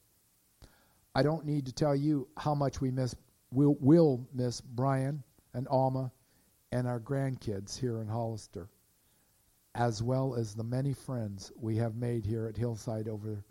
I 1.14 1.22
don't 1.22 1.46
need 1.46 1.66
to 1.66 1.72
tell 1.72 1.94
you 1.94 2.26
how 2.36 2.52
much 2.52 2.80
we 2.80 2.90
miss 2.90 3.14
will 3.52 3.76
will 3.78 4.26
miss 4.34 4.60
Brian 4.60 5.22
and 5.54 5.68
Alma 5.68 6.10
and 6.72 6.88
our 6.88 6.98
grandkids 6.98 7.78
here 7.78 8.00
in 8.00 8.08
Hollister, 8.08 8.68
as 9.74 10.02
well 10.02 10.34
as 10.34 10.54
the 10.54 10.64
many 10.64 10.92
friends 10.92 11.52
we 11.56 11.76
have 11.76 11.94
made 11.94 12.24
here 12.24 12.46
at 12.46 12.56
Hillside 12.56 13.08
over 13.08 13.44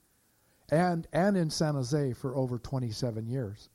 and 0.70 1.08
and 1.14 1.38
in 1.38 1.50
San 1.50 1.76
Jose 1.76 2.14
for 2.14 2.36
over 2.36 2.60
27 2.60 3.28
years. 3.28 3.70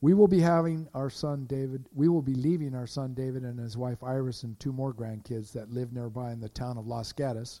We 0.00 0.14
will 0.14 0.28
be 0.28 0.40
having 0.40 0.88
our 0.94 1.10
son 1.10 1.46
David, 1.46 1.88
we 1.94 2.08
will 2.08 2.22
be 2.22 2.34
leaving 2.34 2.74
our 2.74 2.86
son 2.86 3.14
David 3.14 3.42
and 3.42 3.58
his 3.58 3.76
wife 3.76 4.02
Iris 4.02 4.42
and 4.42 4.58
two 4.58 4.72
more 4.72 4.94
grandkids 4.94 5.52
that 5.52 5.70
live 5.70 5.92
nearby 5.92 6.32
in 6.32 6.40
the 6.40 6.48
town 6.48 6.78
of 6.78 6.86
Los 6.86 7.12
Gatos 7.12 7.60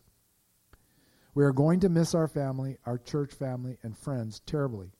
we 1.34 1.44
are 1.44 1.52
going 1.52 1.80
to 1.80 1.88
miss 1.88 2.14
our 2.14 2.28
family, 2.28 2.78
our 2.86 2.98
church 2.98 3.32
family, 3.32 3.76
and 3.82 3.96
friends 3.98 4.40
terribly. 4.46 4.92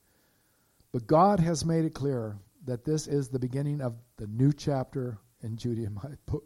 But 0.93 1.07
God 1.07 1.41
has 1.41 1.65
made 1.65 1.85
it 1.85 1.95
clear 1.95 2.37
that 2.65 2.85
this 2.85 3.07
is 3.07 3.29
the 3.29 3.39
beginning 3.39 3.81
of 3.81 3.97
the 4.17 4.27
new 4.27 4.53
chapter 4.53 5.19
in 5.43 5.57
Judy 5.57 5.85
and 5.85 5.95
my 5.95 6.11
book. 6.27 6.45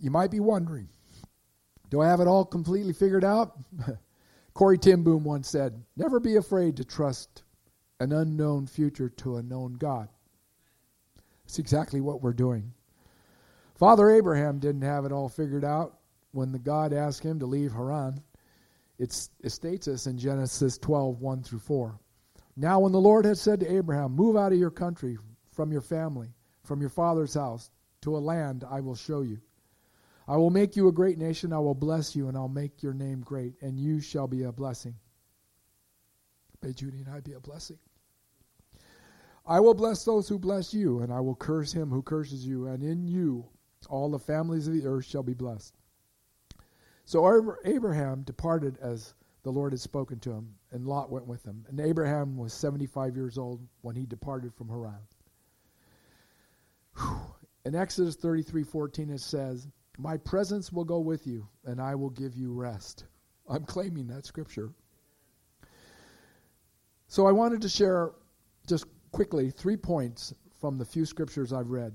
You 0.00 0.10
might 0.10 0.30
be 0.30 0.40
wondering, 0.40 0.88
do 1.90 2.00
I 2.00 2.08
have 2.08 2.20
it 2.20 2.26
all 2.26 2.44
completely 2.44 2.92
figured 2.92 3.24
out? 3.24 3.58
Corrie 4.54 4.78
ten 4.78 5.02
Boom 5.02 5.24
once 5.24 5.48
said, 5.48 5.82
Never 5.96 6.18
be 6.18 6.36
afraid 6.36 6.76
to 6.76 6.84
trust 6.84 7.42
an 8.00 8.12
unknown 8.12 8.66
future 8.66 9.08
to 9.08 9.36
a 9.36 9.42
known 9.42 9.74
God. 9.74 10.08
That's 11.44 11.58
exactly 11.58 12.00
what 12.00 12.22
we're 12.22 12.32
doing. 12.32 12.72
Father 13.74 14.10
Abraham 14.10 14.58
didn't 14.58 14.82
have 14.82 15.04
it 15.04 15.12
all 15.12 15.28
figured 15.28 15.64
out 15.64 15.98
when 16.32 16.52
the 16.52 16.58
God 16.58 16.92
asked 16.92 17.22
him 17.22 17.38
to 17.40 17.46
leave 17.46 17.72
Haran, 17.72 18.22
it 18.98 19.12
states 19.46 19.88
us 19.88 20.06
in 20.06 20.18
Genesis 20.18 20.76
12, 20.78 21.20
1 21.20 21.42
through 21.42 21.58
4. 21.58 21.98
Now, 22.56 22.80
when 22.80 22.92
the 22.92 23.00
Lord 23.00 23.24
had 23.24 23.38
said 23.38 23.60
to 23.60 23.74
Abraham, 23.74 24.12
Move 24.12 24.36
out 24.36 24.52
of 24.52 24.58
your 24.58 24.70
country, 24.70 25.16
from 25.50 25.72
your 25.72 25.80
family, 25.80 26.28
from 26.62 26.80
your 26.80 26.90
father's 26.90 27.34
house, 27.34 27.70
to 28.02 28.16
a 28.16 28.18
land 28.18 28.64
I 28.70 28.80
will 28.80 28.94
show 28.94 29.22
you. 29.22 29.40
I 30.30 30.36
will 30.36 30.50
make 30.50 30.76
you 30.76 30.86
a 30.86 30.92
great 30.92 31.18
nation, 31.18 31.52
I 31.52 31.58
will 31.58 31.74
bless 31.74 32.14
you, 32.14 32.28
and 32.28 32.36
I'll 32.36 32.46
make 32.46 32.84
your 32.84 32.94
name 32.94 33.20
great, 33.20 33.54
and 33.62 33.80
you 33.80 34.00
shall 34.00 34.28
be 34.28 34.44
a 34.44 34.52
blessing. 34.52 34.94
May 36.62 36.72
Judy 36.72 36.98
and 36.98 37.08
I 37.08 37.18
be 37.18 37.32
a 37.32 37.40
blessing. 37.40 37.78
I 39.44 39.58
will 39.58 39.74
bless 39.74 40.04
those 40.04 40.28
who 40.28 40.38
bless 40.38 40.72
you, 40.72 41.00
and 41.00 41.12
I 41.12 41.18
will 41.18 41.34
curse 41.34 41.72
him 41.72 41.90
who 41.90 42.00
curses 42.00 42.46
you, 42.46 42.68
and 42.68 42.80
in 42.80 43.08
you 43.08 43.44
All 43.88 44.10
the 44.10 44.18
families 44.18 44.68
of 44.68 44.74
the 44.74 44.86
earth 44.86 45.04
shall 45.04 45.22
be 45.22 45.34
blessed. 45.34 45.74
So 47.04 47.56
Abraham 47.64 48.22
departed 48.22 48.78
as 48.80 49.14
the 49.42 49.50
Lord 49.50 49.72
had 49.72 49.80
spoken 49.80 50.20
to 50.20 50.32
him, 50.32 50.54
and 50.70 50.86
Lot 50.86 51.10
went 51.10 51.26
with 51.26 51.44
him. 51.44 51.64
And 51.68 51.80
Abraham 51.80 52.36
was 52.36 52.52
75 52.52 53.16
years 53.16 53.38
old 53.38 53.66
when 53.80 53.96
he 53.96 54.06
departed 54.06 54.54
from 54.54 54.68
Haran. 54.68 55.00
Whew. 56.98 57.20
In 57.64 57.74
Exodus 57.74 58.16
33:14 58.16 59.10
it 59.10 59.20
says, 59.20 59.66
"My 59.98 60.16
presence 60.16 60.72
will 60.72 60.84
go 60.84 61.00
with 61.00 61.26
you, 61.26 61.48
and 61.64 61.80
I 61.80 61.94
will 61.94 62.10
give 62.10 62.34
you 62.34 62.52
rest." 62.52 63.06
I'm 63.48 63.64
claiming 63.64 64.06
that 64.08 64.26
scripture. 64.26 64.72
So 67.08 67.26
I 67.26 67.32
wanted 67.32 67.60
to 67.62 67.68
share 67.68 68.12
just 68.66 68.86
quickly 69.10 69.50
three 69.50 69.76
points 69.76 70.32
from 70.60 70.78
the 70.78 70.84
few 70.84 71.04
scriptures 71.04 71.52
I've 71.52 71.70
read. 71.70 71.94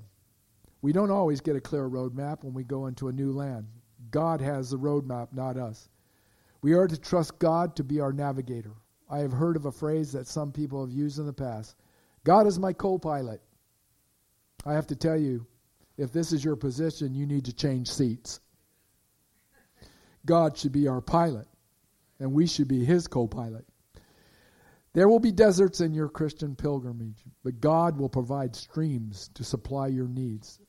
We 0.82 0.92
don't 0.92 1.12
always 1.12 1.40
get 1.40 1.56
a 1.56 1.62
clear 1.62 1.90
roadmap 1.90 2.44
when 2.44 2.54
we 2.54 2.64
go 2.64 2.88
into 2.88 3.08
a 3.08 3.14
new 3.14 3.32
land. 3.32 3.68
God 4.12 4.42
has 4.42 4.70
the 4.70 4.78
roadmap, 4.78 5.32
not 5.34 5.58
us. 5.58 5.90
We 6.62 6.74
are 6.74 6.88
to 6.88 6.98
trust 6.98 7.40
God 7.40 7.76
to 7.76 7.84
be 7.84 8.00
our 8.00 8.12
navigator. 8.12 8.74
I 9.10 9.20
have 9.20 9.32
heard 9.32 9.56
of 9.56 9.66
a 9.66 9.72
phrase 9.72 10.12
that 10.12 10.28
some 10.28 10.52
people 10.52 10.82
have 10.82 10.92
used 10.92 11.20
in 11.20 11.26
the 11.26 11.34
past 11.34 11.76
God 12.24 12.48
is 12.48 12.60
my 12.60 12.74
co 12.74 12.98
pilot. 12.98 13.42
I 14.66 14.74
have 14.74 14.88
to 14.88 14.96
tell 14.96 15.16
you, 15.16 15.46
if 15.98 16.12
this 16.12 16.32
is 16.34 16.44
your 16.44 16.56
position, 16.56 17.16
you 17.16 17.26
need 17.26 17.46
to 17.46 17.54
change 17.54 17.90
seats. 17.90 18.40
God 20.26 20.58
should 20.58 20.72
be 20.72 20.88
our 20.88 21.02
pilot, 21.02 21.48
and 22.20 22.34
we 22.34 22.48
should 22.48 22.68
be 22.68 22.84
his 22.84 23.08
co 23.08 23.28
pilot. 23.28 23.66
There 24.94 25.08
will 25.10 25.20
be 25.20 25.32
deserts 25.32 25.82
in 25.82 25.94
your 25.94 26.08
Christian 26.08 26.56
pilgrimage, 26.56 27.26
but 27.44 27.60
God 27.60 27.98
will 27.98 28.10
provide 28.10 28.56
streams 28.56 29.30
to 29.34 29.44
supply 29.44 29.88
your 29.88 30.08
needs. 30.08 30.60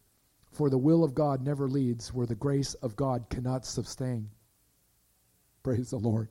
For 0.50 0.68
the 0.68 0.78
will 0.78 1.04
of 1.04 1.14
God 1.14 1.42
never 1.42 1.68
leads 1.68 2.12
where 2.12 2.26
the 2.26 2.34
grace 2.34 2.74
of 2.74 2.96
God 2.96 3.26
cannot 3.30 3.64
sustain. 3.64 4.30
Praise 5.62 5.90
the 5.90 5.98
Lord. 5.98 6.28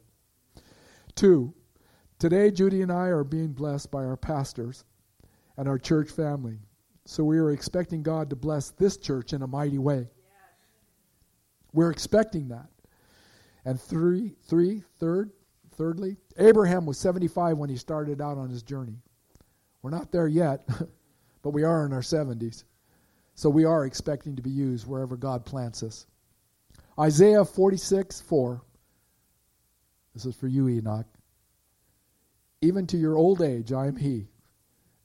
Two, 1.16 1.54
today 2.20 2.52
Judy 2.52 2.82
and 2.82 2.92
I 2.92 3.08
are 3.08 3.24
being 3.24 3.54
blessed 3.54 3.92
by 3.92 4.04
our 4.04 4.18
pastors 4.18 4.84
and 5.56 5.68
our 5.68 5.78
church 5.78 6.10
family. 6.10 6.60
So 7.06 7.24
we 7.24 7.38
are 7.38 7.52
expecting 7.52 8.02
God 8.02 8.30
to 8.32 8.36
bless 8.36 8.72
this 8.72 8.98
church 8.98 9.34
in 9.34 9.44
a 9.44 9.48
mighty 9.48 9.78
way. 9.78 10.10
We're 11.72 11.92
expecting 11.92 12.48
that. 12.50 12.68
And 13.64 13.80
three, 13.80 14.34
three, 14.48 14.84
third, 15.00 15.32
thirdly, 15.76 16.18
Abraham 16.38 16.86
was 16.86 16.98
75 16.98 17.58
when 17.58 17.70
he 17.70 17.78
started 17.78 18.22
out 18.22 18.38
on 18.38 18.50
his 18.50 18.64
journey. 18.64 18.98
We're 19.82 19.92
not 19.92 20.12
there 20.12 20.28
yet, 20.28 20.68
but 21.44 21.52
we 21.52 21.64
are 21.64 21.86
in 21.86 21.94
our 21.94 22.02
70s. 22.02 22.64
So 23.36 23.50
we 23.50 23.66
are 23.66 23.86
expecting 23.86 24.36
to 24.36 24.42
be 24.42 24.50
used 24.50 24.88
wherever 24.88 25.18
God 25.18 25.46
plants 25.46 25.84
us. 25.84 26.08
Isaiah 26.98 27.44
46, 27.44 28.22
4. 28.22 28.62
This 30.14 30.26
is 30.26 30.36
for 30.36 30.48
you, 30.48 30.70
Enoch. 30.70 31.08
Even 32.62 32.88
to 32.88 32.98
your 32.98 33.18
old 33.18 33.42
age 33.42 33.74
I 33.74 33.88
am 33.88 33.98
he, 33.98 34.28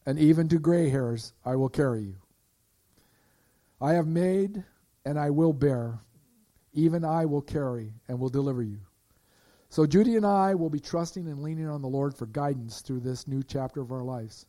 and 0.07 0.19
even 0.19 0.49
to 0.49 0.59
gray 0.59 0.89
hairs 0.89 1.33
I 1.45 1.57
will 1.57 1.69
carry 1.69 2.03
you. 2.03 2.17
I 3.81 3.95
have 3.95 4.07
made 4.07 4.63
and 5.05 5.19
I 5.19 5.31
will 5.31 5.53
bear, 5.53 6.01
even 6.73 7.05
I 7.05 7.25
will 7.25 7.43
carry 7.43 7.95
and 8.09 8.19
will 8.19 8.29
deliver 8.29 8.63
you. 8.63 8.81
So 9.71 9.87
Judy 9.87 10.17
and 10.17 10.27
I 10.27 10.55
will 10.55 10.71
be 10.71 10.81
trusting 10.81 11.29
and 11.29 11.43
leaning 11.43 11.69
on 11.69 11.81
the 11.81 11.89
Lord 11.89 12.15
for 12.15 12.27
guidance 12.27 12.81
through 12.81 13.01
this 13.01 13.29
new 13.29 13.43
chapter 13.43 13.81
of 13.81 13.93
our 13.93 14.03
lives. 14.03 14.47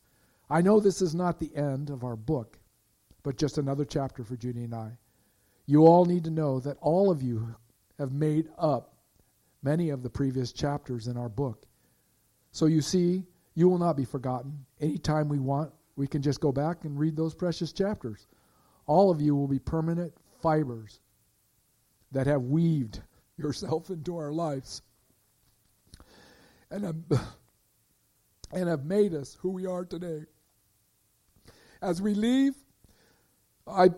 I 0.50 0.62
know 0.62 0.80
this 0.80 1.02
is 1.02 1.16
not 1.16 1.40
the 1.40 1.56
end 1.56 1.90
of 1.90 2.04
our 2.04 2.16
book, 2.16 2.60
but 3.24 3.38
just 3.38 3.58
another 3.58 3.86
chapter 3.86 4.24
for 4.24 4.36
Judy 4.36 4.64
and 4.64 4.74
I. 4.74 4.98
You 5.66 5.86
all 5.86 6.06
need 6.06 6.24
to 6.26 6.32
know 6.32 6.60
that 6.60 6.78
all 6.82 7.12
of 7.12 7.22
you 7.22 7.56
have 8.00 8.12
made 8.12 8.50
up 8.58 8.96
many 9.64 9.92
of 9.92 10.02
the 10.04 10.10
previous 10.10 10.52
chapters 10.52 11.08
in 11.08 11.18
our 11.18 11.30
book. 11.30 11.66
So 12.52 12.66
you 12.66 12.82
see, 12.82 13.24
you 13.54 13.68
will 13.68 13.78
not 13.78 13.98
be 13.98 14.06
forgotten. 14.06 14.66
Anytime 14.80 15.30
we 15.30 15.40
want, 15.40 15.72
we 15.96 16.08
can 16.08 16.22
just 16.22 16.40
go 16.40 16.52
back 16.52 16.86
and 16.86 16.98
read 16.98 17.16
those 17.16 17.36
precious 17.36 17.72
chapters. 17.72 18.28
All 18.86 19.12
of 19.12 19.22
you 19.22 19.36
will 19.36 19.48
be 19.48 19.60
permanent 19.60 20.14
fibers 20.42 21.00
that 22.12 22.28
have 22.28 22.44
weaved 22.44 23.02
yourself 23.38 23.90
into 23.90 24.18
our 24.18 24.32
lives 24.32 24.82
and 26.70 26.84
have, 26.86 26.96
and 28.54 28.70
have 28.70 28.86
made 28.86 29.14
us 29.14 29.38
who 29.42 29.50
we 29.50 29.66
are 29.66 29.86
today. 29.86 30.26
As 31.82 32.02
we 32.02 32.14
leave 32.14 32.56
I, 33.68 33.90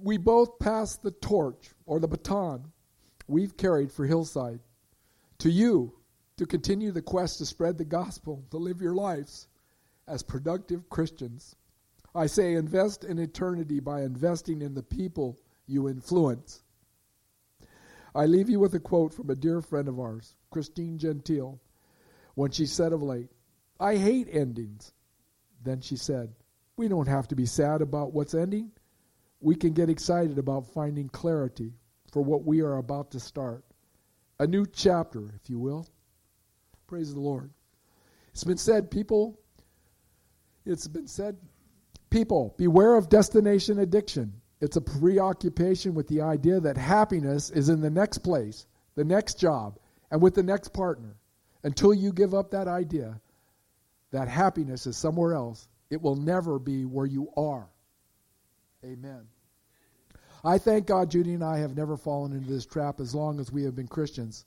we 0.00 0.18
both 0.18 0.58
pass 0.58 0.96
the 0.96 1.10
torch 1.10 1.70
or 1.86 2.00
the 2.00 2.08
baton 2.08 2.72
we've 3.26 3.56
carried 3.56 3.92
for 3.92 4.06
Hillside 4.06 4.60
to 5.38 5.50
you 5.50 5.94
to 6.36 6.46
continue 6.46 6.92
the 6.92 7.02
quest 7.02 7.38
to 7.38 7.46
spread 7.46 7.78
the 7.78 7.84
gospel, 7.84 8.44
to 8.50 8.56
live 8.56 8.80
your 8.80 8.94
lives 8.94 9.48
as 10.08 10.22
productive 10.22 10.88
Christians. 10.88 11.56
I 12.14 12.26
say 12.26 12.54
invest 12.54 13.04
in 13.04 13.18
eternity 13.18 13.80
by 13.80 14.02
investing 14.02 14.62
in 14.62 14.74
the 14.74 14.82
people 14.82 15.38
you 15.66 15.88
influence. 15.88 16.62
I 18.14 18.26
leave 18.26 18.50
you 18.50 18.60
with 18.60 18.74
a 18.74 18.80
quote 18.80 19.14
from 19.14 19.30
a 19.30 19.34
dear 19.34 19.62
friend 19.62 19.88
of 19.88 19.98
ours, 19.98 20.34
Christine 20.50 20.98
Gentile, 20.98 21.60
when 22.34 22.50
she 22.50 22.66
said 22.66 22.92
of 22.92 23.02
late, 23.02 23.30
I 23.80 23.96
hate 23.96 24.28
endings. 24.30 24.92
Then 25.62 25.80
she 25.80 25.96
said, 25.96 26.34
We 26.76 26.88
don't 26.88 27.08
have 27.08 27.28
to 27.28 27.36
be 27.36 27.46
sad 27.46 27.80
about 27.80 28.12
what's 28.12 28.34
ending 28.34 28.72
we 29.42 29.56
can 29.56 29.72
get 29.72 29.90
excited 29.90 30.38
about 30.38 30.72
finding 30.72 31.08
clarity 31.08 31.72
for 32.12 32.22
what 32.22 32.44
we 32.44 32.60
are 32.60 32.76
about 32.76 33.10
to 33.10 33.20
start. 33.20 33.64
A 34.38 34.46
new 34.46 34.64
chapter, 34.64 35.32
if 35.34 35.50
you 35.50 35.58
will. 35.58 35.86
Praise 36.92 37.14
the 37.14 37.20
Lord. 37.20 37.48
It's 38.32 38.44
been 38.44 38.58
said, 38.58 38.90
people, 38.90 39.40
it's 40.66 40.86
been 40.86 41.06
said, 41.06 41.38
people, 42.10 42.54
beware 42.58 42.96
of 42.96 43.08
destination 43.08 43.78
addiction. 43.78 44.34
It's 44.60 44.76
a 44.76 44.82
preoccupation 44.82 45.94
with 45.94 46.06
the 46.06 46.20
idea 46.20 46.60
that 46.60 46.76
happiness 46.76 47.48
is 47.48 47.70
in 47.70 47.80
the 47.80 47.88
next 47.88 48.18
place, 48.18 48.66
the 48.94 49.06
next 49.06 49.40
job, 49.40 49.78
and 50.10 50.20
with 50.20 50.34
the 50.34 50.42
next 50.42 50.74
partner. 50.74 51.16
Until 51.62 51.94
you 51.94 52.12
give 52.12 52.34
up 52.34 52.50
that 52.50 52.68
idea 52.68 53.18
that 54.10 54.28
happiness 54.28 54.86
is 54.86 54.94
somewhere 54.94 55.32
else, 55.32 55.68
it 55.88 56.02
will 56.02 56.16
never 56.16 56.58
be 56.58 56.84
where 56.84 57.06
you 57.06 57.30
are. 57.38 57.70
Amen. 58.84 59.22
I 60.44 60.58
thank 60.58 60.88
God 60.88 61.10
Judy 61.10 61.32
and 61.32 61.42
I 61.42 61.56
have 61.60 61.74
never 61.74 61.96
fallen 61.96 62.34
into 62.34 62.52
this 62.52 62.66
trap 62.66 63.00
as 63.00 63.14
long 63.14 63.40
as 63.40 63.50
we 63.50 63.62
have 63.62 63.74
been 63.74 63.88
Christians. 63.88 64.44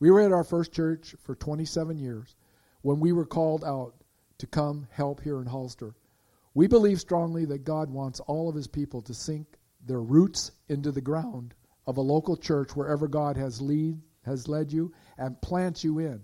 We 0.00 0.10
were 0.10 0.20
at 0.20 0.32
our 0.32 0.44
first 0.44 0.72
church 0.72 1.14
for 1.22 1.34
27 1.34 1.98
years 1.98 2.34
when 2.80 3.00
we 3.00 3.12
were 3.12 3.26
called 3.26 3.62
out 3.62 3.94
to 4.38 4.46
come 4.46 4.88
help 4.90 5.20
here 5.20 5.40
in 5.40 5.46
Hollister. 5.46 5.94
We 6.54 6.66
believe 6.66 6.98
strongly 6.98 7.44
that 7.44 7.64
God 7.64 7.90
wants 7.90 8.20
all 8.20 8.48
of 8.48 8.54
his 8.54 8.66
people 8.66 9.02
to 9.02 9.14
sink 9.14 9.46
their 9.86 10.00
roots 10.00 10.52
into 10.68 10.90
the 10.90 11.02
ground 11.02 11.54
of 11.86 11.98
a 11.98 12.02
local 12.02 12.36
church 12.36 12.74
wherever 12.74 13.06
God 13.06 13.36
has 13.36 13.60
lead 13.60 14.00
has 14.24 14.48
led 14.48 14.72
you 14.72 14.92
and 15.18 15.40
plants 15.42 15.84
you 15.84 15.98
in. 15.98 16.22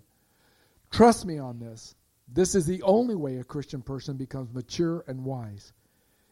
Trust 0.91 1.27
me 1.27 1.39
on 1.39 1.59
this. 1.59 1.95
This 2.29 2.55
is 2.55 2.67
the 2.67 2.83
only 2.83 3.15
way 3.15 3.37
a 3.37 3.45
Christian 3.45 3.83
person 3.83 4.17
becomes 4.17 4.53
mature 4.53 5.05
and 5.07 5.25
wise 5.25 5.73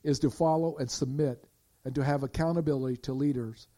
is 0.02 0.18
to 0.20 0.30
follow 0.30 0.76
and 0.78 0.90
submit 0.90 1.46
and 1.84 1.94
to 1.94 2.02
have 2.02 2.22
accountability 2.22 2.96
to 2.98 3.12
leaders 3.12 3.68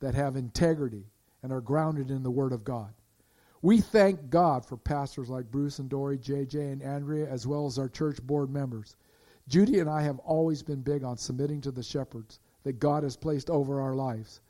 that 0.00 0.14
have 0.14 0.36
integrity 0.36 1.06
and 1.42 1.52
are 1.52 1.60
grounded 1.60 2.10
in 2.10 2.22
the 2.22 2.30
Word 2.30 2.52
of 2.52 2.64
God. 2.64 2.92
We 3.64 3.80
thank 3.80 4.28
God 4.28 4.66
for 4.66 4.76
pastors 4.76 5.30
like 5.30 5.50
Bruce 5.50 5.78
and 5.78 5.88
Dory, 5.88 6.18
JJ 6.18 6.70
and 6.70 6.82
Andrea, 6.82 7.26
as 7.26 7.46
well 7.46 7.64
as 7.64 7.78
our 7.78 7.88
church 7.88 8.22
board 8.22 8.50
members. 8.50 8.94
Judy 9.48 9.80
and 9.80 9.88
I 9.88 10.02
have 10.02 10.18
always 10.18 10.62
been 10.62 10.82
big 10.82 11.02
on 11.02 11.16
submitting 11.16 11.62
to 11.62 11.70
the 11.70 11.82
shepherds 11.82 12.40
that 12.64 12.78
God 12.78 13.04
has 13.04 13.16
placed 13.16 13.48
over 13.48 13.80
our 13.80 13.94
lives. 13.94 14.42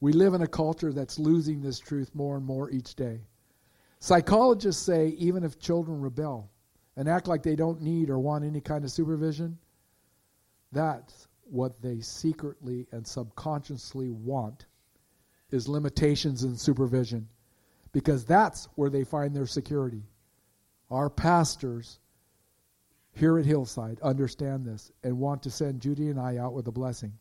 We 0.00 0.12
live 0.12 0.34
in 0.34 0.42
a 0.42 0.46
culture 0.46 0.92
that's 0.92 1.18
losing 1.18 1.60
this 1.60 1.80
truth 1.80 2.14
more 2.14 2.36
and 2.36 2.46
more 2.46 2.70
each 2.70 2.94
day. 2.94 3.22
Psychologists 3.98 4.80
say 4.80 5.08
even 5.18 5.42
if 5.42 5.58
children 5.58 6.00
rebel 6.00 6.48
and 6.94 7.08
act 7.08 7.26
like 7.26 7.42
they 7.42 7.56
don't 7.56 7.82
need 7.82 8.08
or 8.08 8.20
want 8.20 8.44
any 8.44 8.60
kind 8.60 8.84
of 8.84 8.92
supervision, 8.92 9.58
that's 10.70 11.26
what 11.42 11.82
they 11.82 11.98
secretly 11.98 12.86
and 12.92 13.04
subconsciously 13.04 14.10
want 14.10 14.66
is 15.50 15.66
limitations 15.66 16.44
and 16.44 16.56
supervision 16.56 17.28
because 17.94 18.26
that's 18.26 18.68
where 18.74 18.90
they 18.90 19.04
find 19.04 19.34
their 19.34 19.46
security. 19.46 20.02
Our 20.90 21.08
pastors 21.08 22.00
here 23.12 23.38
at 23.38 23.46
Hillside 23.46 23.98
understand 24.02 24.66
this 24.66 24.92
and 25.02 25.18
want 25.18 25.42
to 25.44 25.50
send 25.50 25.80
Judy 25.80 26.08
and 26.08 26.20
I 26.20 26.36
out 26.36 26.52
with 26.52 26.68
a 26.68 26.72
blessing. 26.72 27.14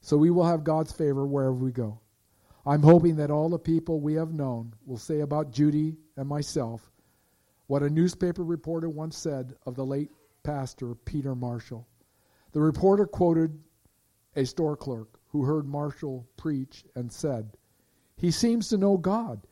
So 0.00 0.16
we 0.16 0.30
will 0.30 0.46
have 0.46 0.64
God's 0.64 0.92
favor 0.92 1.26
wherever 1.26 1.52
we 1.52 1.72
go. 1.72 2.00
I'm 2.64 2.82
hoping 2.82 3.16
that 3.16 3.30
all 3.30 3.50
the 3.50 3.58
people 3.58 4.00
we 4.00 4.14
have 4.14 4.32
known 4.32 4.72
will 4.86 4.96
say 4.96 5.20
about 5.20 5.52
Judy 5.52 5.96
and 6.16 6.26
myself 6.26 6.90
what 7.66 7.82
a 7.82 7.90
newspaper 7.90 8.44
reporter 8.44 8.88
once 8.88 9.18
said 9.18 9.54
of 9.66 9.74
the 9.74 9.84
late 9.84 10.10
pastor 10.42 10.94
Peter 10.94 11.34
Marshall. 11.34 11.86
The 12.52 12.60
reporter 12.60 13.04
quoted 13.04 13.58
a 14.36 14.46
store 14.46 14.76
clerk, 14.76 15.18
who 15.30 15.42
heard 15.42 15.66
Marshall 15.66 16.26
preach 16.36 16.84
and 16.94 17.12
said, 17.12 17.50
He 18.16 18.30
seems 18.30 18.68
to 18.68 18.78
know 18.78 18.96
God, 18.96 19.46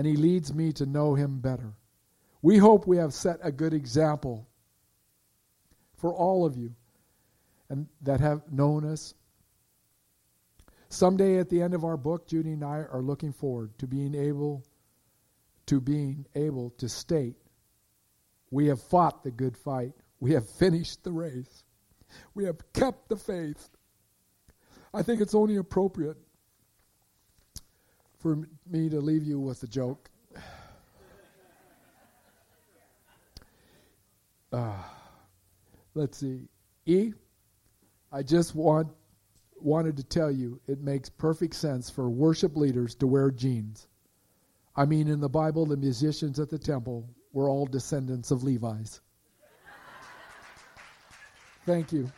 and 0.00 0.06
he 0.06 0.16
leads 0.16 0.54
me 0.54 0.72
to 0.72 0.86
know 0.86 1.14
him 1.14 1.40
better. 1.40 1.74
We 2.40 2.56
hope 2.56 2.86
we 2.86 2.96
have 2.96 3.12
set 3.12 3.38
a 3.42 3.52
good 3.52 3.74
example 3.74 4.48
for 5.98 6.14
all 6.14 6.46
of 6.46 6.56
you 6.56 6.74
and 7.68 7.86
that 8.00 8.20
have 8.20 8.50
known 8.50 8.86
us. 8.86 9.12
Someday 10.88 11.36
at 11.36 11.50
the 11.50 11.60
end 11.60 11.74
of 11.74 11.84
our 11.84 11.98
book, 11.98 12.26
Judy 12.26 12.52
and 12.52 12.64
I 12.64 12.86
are 12.90 13.02
looking 13.02 13.34
forward 13.34 13.76
to 13.80 13.86
being 13.86 14.14
able 14.14 14.64
to 15.66 15.82
being 15.82 16.24
able 16.34 16.70
to 16.78 16.88
state 16.88 17.36
we 18.50 18.68
have 18.68 18.80
fought 18.80 19.22
the 19.22 19.30
good 19.30 19.54
fight. 19.54 19.92
We 20.18 20.32
have 20.32 20.48
finished 20.48 21.04
the 21.04 21.12
race. 21.12 21.62
We 22.34 22.46
have 22.46 22.72
kept 22.72 23.10
the 23.10 23.16
faith. 23.16 23.68
I 24.94 25.02
think 25.02 25.20
it's 25.20 25.34
only 25.34 25.56
appropriate 25.56 26.16
for 28.20 28.46
me 28.70 28.88
to 28.88 29.00
leave 29.00 29.24
you 29.24 29.40
with 29.40 29.62
a 29.62 29.66
joke. 29.66 30.10
Uh, 34.52 34.72
let's 35.94 36.18
see. 36.18 36.48
E, 36.86 37.12
I 38.12 38.22
just 38.22 38.54
want 38.54 38.88
wanted 39.62 39.96
to 39.96 40.02
tell 40.02 40.30
you 40.30 40.58
it 40.66 40.80
makes 40.80 41.10
perfect 41.10 41.54
sense 41.54 41.90
for 41.90 42.08
worship 42.08 42.56
leaders 42.56 42.94
to 42.94 43.06
wear 43.06 43.30
jeans. 43.30 43.88
I 44.74 44.86
mean, 44.86 45.08
in 45.08 45.20
the 45.20 45.28
Bible, 45.28 45.66
the 45.66 45.76
musicians 45.76 46.40
at 46.40 46.48
the 46.48 46.58
temple 46.58 47.08
were 47.32 47.48
all 47.48 47.66
descendants 47.66 48.30
of 48.30 48.42
Levi's. 48.42 49.00
Thank 51.66 51.92
you. 51.92 52.10